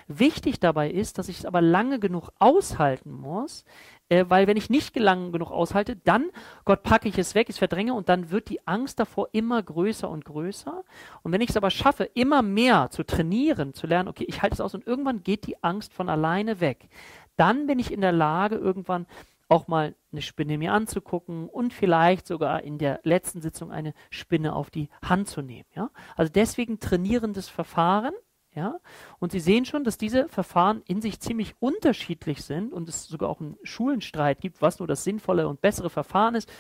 Wichtig 0.09 0.61
dabei 0.61 0.91
ist, 0.91 1.19
dass 1.19 1.29
ich 1.29 1.39
es 1.39 1.47
aber 1.47 1.61
lange 1.61 1.99
genug 1.99 2.31
aushalten 2.39 3.13
muss, 3.13 3.65
äh, 4.09 4.27
weil 4.29 4.47
wenn 4.47 4.57
ich 4.57 4.69
nicht 4.69 4.97
lang 4.97 5.33
genug 5.33 5.51
aushalte, 5.51 5.97
dann, 5.97 6.31
Gott, 6.65 6.83
packe 6.83 7.09
ich 7.09 7.19
es 7.19 7.35
weg, 7.35 7.49
ich 7.49 7.59
verdränge 7.59 7.95
und 7.95 8.09
dann 8.09 8.31
wird 8.31 8.49
die 8.51 8.67
Angst 8.67 9.01
davor 9.01 9.29
immer 9.33 9.63
größer 9.63 10.09
und 10.09 10.25
größer. 10.25 10.85
Und 11.23 11.33
wenn 11.33 11.41
ich 11.41 11.51
es 11.51 11.57
aber 11.57 11.71
schaffe, 11.71 12.05
immer 12.05 12.43
mehr 12.43 12.91
zu 12.91 13.05
trainieren, 13.05 13.75
zu 13.75 13.87
lernen, 13.87 14.09
okay, 14.09 14.25
ich 14.29 14.43
halte 14.43 14.55
es 14.55 14.61
aus 14.61 14.75
und 14.75 14.87
irgendwann 14.87 15.23
geht 15.23 15.47
die 15.47 15.63
Angst 15.63 15.95
von 15.95 16.09
alleine 16.09 16.61
weg, 16.61 16.89
dann 17.37 17.67
bin 17.67 17.79
ich 17.79 17.93
in 17.93 18.03
der 18.03 18.13
Lage, 18.13 18.57
irgendwann 18.57 19.07
auch 19.53 19.69
mal 19.69 19.95
eine 20.13 20.23
Spinne 20.23 20.57
mir 20.57 20.73
anzugucken 20.73 21.49
und 21.49 21.75
vielleicht 21.75 22.27
sogar 22.27 22.63
in 22.63 22.79
der 22.79 23.01
letzten 23.05 23.43
Sitzung 23.43 23.71
eine 23.71 23.93
Spinne 24.11 24.55
auf 24.55 24.71
die 24.71 24.89
Hand 25.05 25.29
zu 25.29 25.43
nehmen. 25.43 25.69
Ja? 25.77 25.91
Also 26.17 26.33
deswegen 26.33 26.81
trainierendes 26.81 27.51
Verfahren. 27.51 28.15
Ja? 28.55 28.81
Und 29.19 29.31
Sie 29.31 29.41
sehen 29.41 29.67
schon, 29.67 29.85
dass 29.85 29.99
diese 29.99 30.27
Verfahren 30.29 30.83
in 30.87 31.03
sich 31.03 31.21
ziemlich 31.21 31.55
unterschiedlich 31.61 32.43
sind 32.43 32.73
und 32.73 32.89
es 32.89 33.05
sogar 33.09 33.29
auch 33.29 33.41
einen 33.41 33.59
Schulenstreit 33.63 34.41
gibt, 34.41 34.63
was 34.63 34.79
nur 34.79 34.89
das 34.89 35.05
sinnvolle 35.05 35.47
und 35.47 35.61
bessere 35.61 35.91
Verfahren 35.91 36.35
ist. 36.35 36.51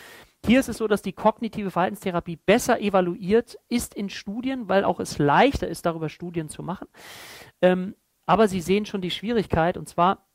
Hier 0.45 0.61
ist 0.61 0.69
es 0.69 0.77
so, 0.77 0.87
dass 0.87 1.01
die 1.01 1.15
kognitive 1.15 1.71
Verhaltenstherapie 1.71 2.37
besser 2.37 2.79
evaluiert 2.79 3.57
ist 3.69 3.95
in 3.95 4.11
Studien, 4.11 4.69
weil 4.69 4.85
auch 4.85 5.01
es 5.01 5.17
leichter 5.17 5.67
ist, 5.67 5.87
darüber 5.87 6.11
Studien 6.11 6.51
zu 6.51 6.63
machen. 6.63 6.89
Ähm, 7.63 7.95
aber 8.27 8.49
Sie 8.49 8.61
sehen 8.61 8.85
schon 8.85 9.01
die 9.01 9.11
Schwierigkeit, 9.11 9.79
und 9.79 9.89
zwar 9.89 10.27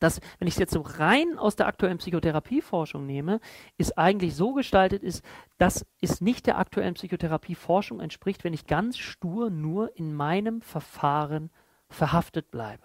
dass, 0.00 0.20
wenn 0.38 0.48
ich 0.48 0.54
es 0.54 0.60
jetzt 0.60 0.72
so 0.72 0.80
rein 0.80 1.38
aus 1.38 1.56
der 1.56 1.66
aktuellen 1.66 1.98
Psychotherapieforschung 1.98 3.06
nehme, 3.06 3.40
ist 3.78 3.96
eigentlich 3.96 4.34
so 4.34 4.52
gestaltet 4.52 5.02
ist, 5.02 5.24
dass 5.58 5.86
es 6.00 6.20
nicht 6.20 6.46
der 6.46 6.58
aktuellen 6.58 6.94
Psychotherapieforschung 6.94 8.00
entspricht, 8.00 8.42
wenn 8.42 8.54
ich 8.54 8.66
ganz 8.66 8.98
stur 8.98 9.50
nur 9.50 9.96
in 9.96 10.14
meinem 10.14 10.60
Verfahren 10.62 11.50
verhaftet 11.88 12.50
bleibe. 12.50 12.84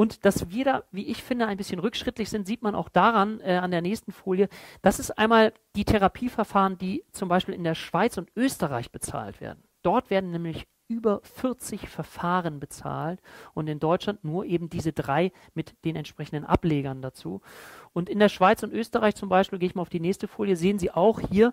Und 0.00 0.24
dass 0.24 0.48
wir 0.48 0.64
da, 0.64 0.84
wie 0.92 1.08
ich 1.08 1.22
finde, 1.22 1.46
ein 1.46 1.58
bisschen 1.58 1.78
rückschrittlich 1.78 2.30
sind, 2.30 2.46
sieht 2.46 2.62
man 2.62 2.74
auch 2.74 2.88
daran, 2.88 3.40
äh, 3.40 3.56
an 3.56 3.70
der 3.70 3.82
nächsten 3.82 4.12
Folie. 4.12 4.48
Das 4.80 4.98
ist 4.98 5.10
einmal 5.18 5.52
die 5.76 5.84
Therapieverfahren, 5.84 6.78
die 6.78 7.04
zum 7.12 7.28
Beispiel 7.28 7.54
in 7.54 7.64
der 7.64 7.74
Schweiz 7.74 8.16
und 8.16 8.30
Österreich 8.34 8.92
bezahlt 8.92 9.42
werden. 9.42 9.62
Dort 9.82 10.08
werden 10.08 10.30
nämlich 10.30 10.66
über 10.90 11.20
40 11.22 11.88
Verfahren 11.88 12.58
bezahlt 12.58 13.20
und 13.54 13.68
in 13.68 13.78
Deutschland 13.78 14.24
nur 14.24 14.44
eben 14.44 14.68
diese 14.68 14.92
drei 14.92 15.30
mit 15.54 15.74
den 15.84 15.94
entsprechenden 15.94 16.44
Ablegern 16.44 17.00
dazu. 17.00 17.40
Und 17.92 18.08
in 18.08 18.18
der 18.18 18.28
Schweiz 18.28 18.62
und 18.62 18.72
Österreich 18.72 19.16
zum 19.16 19.28
Beispiel, 19.28 19.58
gehe 19.58 19.68
ich 19.68 19.74
mal 19.74 19.82
auf 19.82 19.88
die 19.88 20.00
nächste 20.00 20.28
Folie, 20.28 20.56
sehen 20.56 20.78
Sie 20.78 20.92
auch 20.92 21.20
hier 21.20 21.52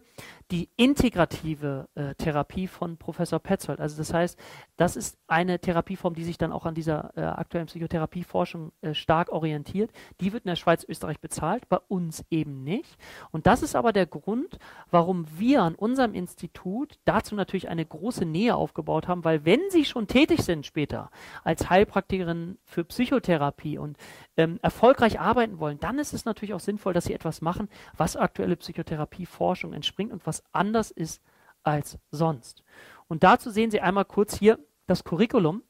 die 0.52 0.70
integrative 0.76 1.88
äh, 1.96 2.14
Therapie 2.16 2.68
von 2.68 2.98
Professor 2.98 3.40
Petzold. 3.40 3.80
Also 3.80 3.98
das 3.98 4.14
heißt, 4.14 4.38
das 4.78 4.96
ist 4.96 5.18
eine 5.28 5.60
Therapieform, 5.60 6.14
die 6.14 6.24
sich 6.24 6.38
dann 6.38 6.52
auch 6.52 6.66
an 6.66 6.76
dieser 6.76 7.12
äh, 7.18 7.22
aktuellen 7.22 7.66
Psychotherapieforschung 7.66 8.72
äh, 8.82 8.94
stark 8.94 9.32
orientiert. 9.32 9.92
Die 10.22 10.32
wird 10.32 10.46
in 10.46 10.50
der 10.50 10.56
Schweiz, 10.56 10.86
Österreich 10.88 11.20
bezahlt, 11.20 11.68
bei 11.70 11.80
uns 11.88 12.24
eben 12.30 12.64
nicht. 12.64 12.98
Und 13.32 13.48
das 13.48 13.64
ist 13.64 13.76
aber 13.76 13.92
der 13.92 14.06
Grund, 14.06 14.60
warum 14.92 15.26
wir 15.38 15.64
an 15.64 15.76
unserem 15.76 16.14
Institut 16.14 17.00
dazu 17.06 17.34
natürlich 17.36 17.68
eine 17.68 17.86
große 17.86 18.26
Nähe 18.26 18.56
aufgebaut 18.56 19.08
haben, 19.08 19.26
weil 19.26 19.44
wenn 19.44 19.62
Sie 19.70 19.86
schon 19.86 20.08
tätig 20.08 20.44
sind 20.44 20.66
später 20.66 21.10
als 21.44 21.70
Heilpraktikerin 21.70 22.58
für 22.64 22.84
Psychotherapie 22.84 23.80
und 23.80 23.98
ähm, 24.38 24.60
erfolgreich 24.62 25.20
arbeiten 25.20 25.60
wollen, 25.60 25.80
dann 25.80 25.98
ist 25.98 26.14
es 26.14 26.27
natürlich 26.28 26.54
auch 26.54 26.60
sinnvoll, 26.60 26.94
dass 26.94 27.06
sie 27.06 27.14
etwas 27.14 27.42
machen, 27.42 27.70
was 27.96 28.16
aktuelle 28.16 28.56
Psychotherapieforschung 28.56 29.74
entspringt 29.74 30.12
und 30.12 30.26
was 30.28 30.44
anders 30.52 30.92
ist 30.92 31.22
als 31.64 31.98
sonst. 32.12 32.64
Und 33.08 33.24
dazu 33.24 33.50
sehen 33.50 33.72
Sie 33.72 33.82
einmal 33.82 34.06
kurz 34.06 34.38
hier 34.38 34.60
das 34.86 35.04
Curriculum 35.04 35.64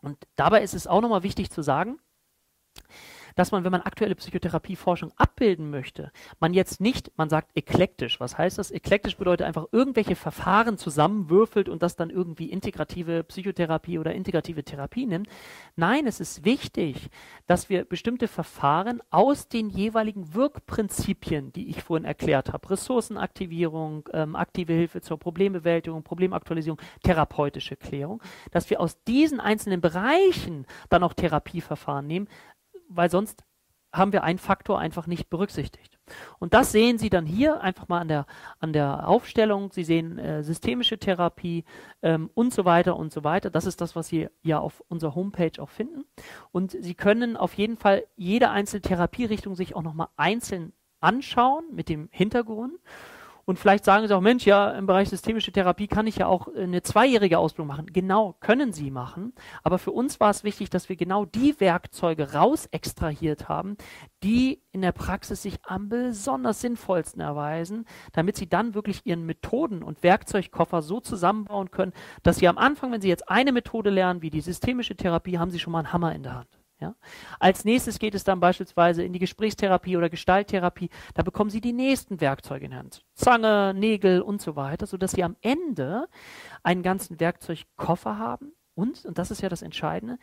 Und 0.00 0.26
dabei 0.36 0.62
ist 0.62 0.74
es 0.74 0.86
auch 0.86 1.00
nochmal 1.00 1.22
wichtig 1.22 1.50
zu 1.50 1.62
sagen, 1.62 1.98
dass 3.38 3.52
man, 3.52 3.62
wenn 3.62 3.70
man 3.70 3.82
aktuelle 3.82 4.16
Psychotherapieforschung 4.16 5.12
abbilden 5.16 5.70
möchte, 5.70 6.10
man 6.40 6.52
jetzt 6.54 6.80
nicht, 6.80 7.12
man 7.16 7.28
sagt 7.28 7.56
eklektisch. 7.56 8.18
Was 8.18 8.36
heißt 8.36 8.58
das? 8.58 8.72
Eklektisch 8.72 9.16
bedeutet 9.16 9.46
einfach 9.46 9.66
irgendwelche 9.70 10.16
Verfahren 10.16 10.76
zusammenwürfelt 10.76 11.68
und 11.68 11.84
das 11.84 11.94
dann 11.94 12.10
irgendwie 12.10 12.50
integrative 12.50 13.22
Psychotherapie 13.22 14.00
oder 14.00 14.12
integrative 14.12 14.64
Therapie 14.64 15.06
nimmt. 15.06 15.28
Nein, 15.76 16.08
es 16.08 16.18
ist 16.18 16.44
wichtig, 16.44 17.10
dass 17.46 17.68
wir 17.68 17.84
bestimmte 17.84 18.26
Verfahren 18.26 19.00
aus 19.10 19.46
den 19.46 19.70
jeweiligen 19.70 20.34
Wirkprinzipien, 20.34 21.52
die 21.52 21.68
ich 21.68 21.84
vorhin 21.84 22.06
erklärt 22.06 22.52
habe, 22.52 22.70
Ressourcenaktivierung, 22.70 24.08
ähm, 24.14 24.34
aktive 24.34 24.72
Hilfe 24.72 25.00
zur 25.00 25.16
Problembewältigung, 25.16 26.02
Problemaktualisierung, 26.02 26.80
therapeutische 27.04 27.76
Klärung, 27.76 28.20
dass 28.50 28.68
wir 28.68 28.80
aus 28.80 29.00
diesen 29.04 29.38
einzelnen 29.38 29.80
Bereichen 29.80 30.66
dann 30.88 31.04
auch 31.04 31.14
Therapieverfahren 31.14 32.08
nehmen, 32.08 32.26
weil 32.88 33.10
sonst 33.10 33.44
haben 33.92 34.12
wir 34.12 34.22
einen 34.22 34.38
Faktor 34.38 34.78
einfach 34.78 35.06
nicht 35.06 35.30
berücksichtigt. 35.30 35.98
Und 36.38 36.54
das 36.54 36.72
sehen 36.72 36.98
Sie 36.98 37.10
dann 37.10 37.26
hier 37.26 37.60
einfach 37.60 37.88
mal 37.88 38.00
an 38.00 38.08
der, 38.08 38.26
an 38.60 38.72
der 38.72 39.08
Aufstellung. 39.08 39.72
Sie 39.72 39.84
sehen 39.84 40.18
äh, 40.18 40.42
systemische 40.42 40.98
Therapie 40.98 41.64
ähm, 42.02 42.30
und 42.34 42.52
so 42.52 42.64
weiter 42.64 42.96
und 42.96 43.12
so 43.12 43.24
weiter. 43.24 43.50
Das 43.50 43.66
ist 43.66 43.80
das, 43.80 43.96
was 43.96 44.08
Sie 44.08 44.28
ja 44.42 44.58
auf 44.58 44.82
unserer 44.88 45.14
Homepage 45.14 45.60
auch 45.60 45.70
finden. 45.70 46.04
Und 46.52 46.72
Sie 46.72 46.94
können 46.94 47.36
auf 47.36 47.54
jeden 47.54 47.76
Fall 47.76 48.04
jede 48.16 48.50
einzelne 48.50 48.82
Therapierichtung 48.82 49.54
sich 49.54 49.74
auch 49.74 49.82
nochmal 49.82 50.08
einzeln 50.16 50.72
anschauen 51.00 51.64
mit 51.72 51.88
dem 51.88 52.08
Hintergrund. 52.10 52.74
Und 53.48 53.58
vielleicht 53.58 53.86
sagen 53.86 54.06
Sie 54.06 54.14
auch, 54.14 54.20
Mensch, 54.20 54.44
ja, 54.44 54.72
im 54.72 54.84
Bereich 54.84 55.08
systemische 55.08 55.50
Therapie 55.50 55.86
kann 55.86 56.06
ich 56.06 56.16
ja 56.16 56.26
auch 56.26 56.54
eine 56.54 56.82
zweijährige 56.82 57.38
Ausbildung 57.38 57.68
machen. 57.68 57.86
Genau, 57.86 58.36
können 58.40 58.74
Sie 58.74 58.90
machen. 58.90 59.32
Aber 59.62 59.78
für 59.78 59.90
uns 59.90 60.20
war 60.20 60.28
es 60.28 60.44
wichtig, 60.44 60.68
dass 60.68 60.90
wir 60.90 60.96
genau 60.96 61.24
die 61.24 61.58
Werkzeuge 61.58 62.34
raus 62.34 62.66
extrahiert 62.72 63.48
haben, 63.48 63.78
die 64.22 64.60
in 64.70 64.82
der 64.82 64.92
Praxis 64.92 65.40
sich 65.40 65.60
am 65.64 65.88
besonders 65.88 66.60
sinnvollsten 66.60 67.22
erweisen, 67.22 67.86
damit 68.12 68.36
Sie 68.36 68.50
dann 68.50 68.74
wirklich 68.74 69.06
Ihren 69.06 69.24
Methoden- 69.24 69.82
und 69.82 70.02
Werkzeugkoffer 70.02 70.82
so 70.82 71.00
zusammenbauen 71.00 71.70
können, 71.70 71.94
dass 72.22 72.36
Sie 72.36 72.48
am 72.48 72.58
Anfang, 72.58 72.92
wenn 72.92 73.00
Sie 73.00 73.08
jetzt 73.08 73.30
eine 73.30 73.52
Methode 73.52 73.88
lernen, 73.88 74.20
wie 74.20 74.28
die 74.28 74.42
systemische 74.42 74.94
Therapie, 74.94 75.38
haben 75.38 75.50
Sie 75.50 75.58
schon 75.58 75.72
mal 75.72 75.78
einen 75.78 75.94
Hammer 75.94 76.14
in 76.14 76.22
der 76.22 76.34
Hand. 76.34 76.57
Ja? 76.80 76.94
Als 77.40 77.64
nächstes 77.64 77.98
geht 77.98 78.14
es 78.14 78.24
dann 78.24 78.40
beispielsweise 78.40 79.02
in 79.02 79.12
die 79.12 79.18
Gesprächstherapie 79.18 79.96
oder 79.96 80.08
Gestalttherapie. 80.08 80.90
Da 81.14 81.22
bekommen 81.22 81.50
Sie 81.50 81.60
die 81.60 81.72
nächsten 81.72 82.20
Werkzeuge 82.20 82.66
in 82.66 82.74
Hand. 82.74 83.04
Zange, 83.14 83.74
Nägel 83.74 84.20
und 84.20 84.40
so 84.40 84.56
weiter, 84.56 84.86
sodass 84.86 85.12
Sie 85.12 85.24
am 85.24 85.36
Ende 85.40 86.08
einen 86.62 86.82
ganzen 86.82 87.18
Werkzeugkoffer 87.20 88.18
haben. 88.18 88.52
Und, 88.74 89.04
und 89.04 89.18
das 89.18 89.30
ist 89.30 89.42
ja 89.42 89.48
das 89.48 89.62
Entscheidende, 89.62 90.18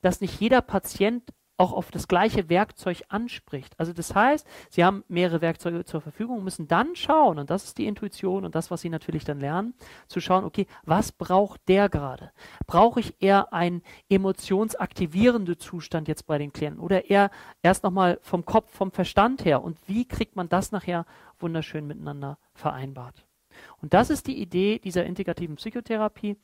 dass 0.00 0.20
nicht 0.20 0.40
jeder 0.40 0.60
Patient 0.60 1.22
auch 1.62 1.72
auf 1.72 1.92
das 1.92 2.08
gleiche 2.08 2.48
Werkzeug 2.48 3.04
anspricht. 3.08 3.78
Also 3.78 3.92
das 3.92 4.16
heißt, 4.16 4.44
Sie 4.68 4.84
haben 4.84 5.04
mehrere 5.06 5.40
Werkzeuge 5.40 5.84
zur 5.84 6.00
Verfügung, 6.00 6.42
müssen 6.42 6.66
dann 6.66 6.96
schauen, 6.96 7.38
und 7.38 7.50
das 7.50 7.64
ist 7.64 7.78
die 7.78 7.86
Intuition 7.86 8.44
und 8.44 8.56
das, 8.56 8.72
was 8.72 8.80
Sie 8.80 8.88
natürlich 8.88 9.24
dann 9.24 9.38
lernen, 9.38 9.74
zu 10.08 10.20
schauen, 10.20 10.44
okay, 10.44 10.66
was 10.84 11.12
braucht 11.12 11.60
der 11.68 11.88
gerade? 11.88 12.32
Brauche 12.66 12.98
ich 12.98 13.14
eher 13.22 13.52
einen 13.52 13.82
emotionsaktivierenden 14.08 15.56
Zustand 15.60 16.08
jetzt 16.08 16.26
bei 16.26 16.36
den 16.36 16.52
Klienten 16.52 16.82
oder 16.82 17.08
eher 17.08 17.30
erst 17.62 17.84
nochmal 17.84 18.18
vom 18.22 18.44
Kopf, 18.44 18.72
vom 18.72 18.90
Verstand 18.90 19.44
her? 19.44 19.62
Und 19.62 19.78
wie 19.86 20.04
kriegt 20.04 20.34
man 20.34 20.48
das 20.48 20.72
nachher 20.72 21.06
wunderschön 21.38 21.86
miteinander 21.86 22.38
vereinbart? 22.54 23.24
Und 23.80 23.94
das 23.94 24.10
ist 24.10 24.26
die 24.26 24.40
Idee 24.40 24.78
dieser 24.78 25.04
integrativen 25.04 25.56
Psychotherapie. 25.56 26.36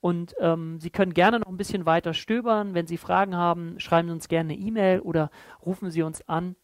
Und 0.00 0.34
ähm, 0.38 0.78
Sie 0.80 0.90
können 0.90 1.14
gerne 1.14 1.40
noch 1.40 1.48
ein 1.48 1.56
bisschen 1.56 1.86
weiter 1.86 2.14
stöbern. 2.14 2.74
Wenn 2.74 2.86
Sie 2.86 2.96
Fragen 2.96 3.36
haben, 3.36 3.78
schreiben 3.80 4.08
Sie 4.08 4.14
uns 4.14 4.28
gerne 4.28 4.52
eine 4.52 4.62
E-Mail 4.62 5.00
oder 5.00 5.30
rufen 5.64 5.90
Sie 5.90 6.02
uns 6.02 6.26
an. 6.28 6.56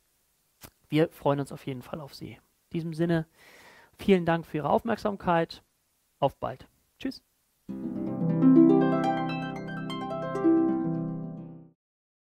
Wir 0.89 1.09
freuen 1.09 1.41
uns 1.41 1.53
auf 1.53 1.67
jeden 1.67 1.83
Fall 1.83 2.01
auf 2.01 2.15
Sie. 2.15 2.33
In 2.33 2.73
diesem 2.73 2.95
Sinne, 2.95 3.27
vielen 3.99 4.27
Dank 4.27 4.47
für 4.47 4.59
Ihre 4.59 4.71
Aufmerksamkeit. 4.71 5.63
Auf 6.19 6.37
bald. 6.37 6.67
Tschüss. 6.99 7.23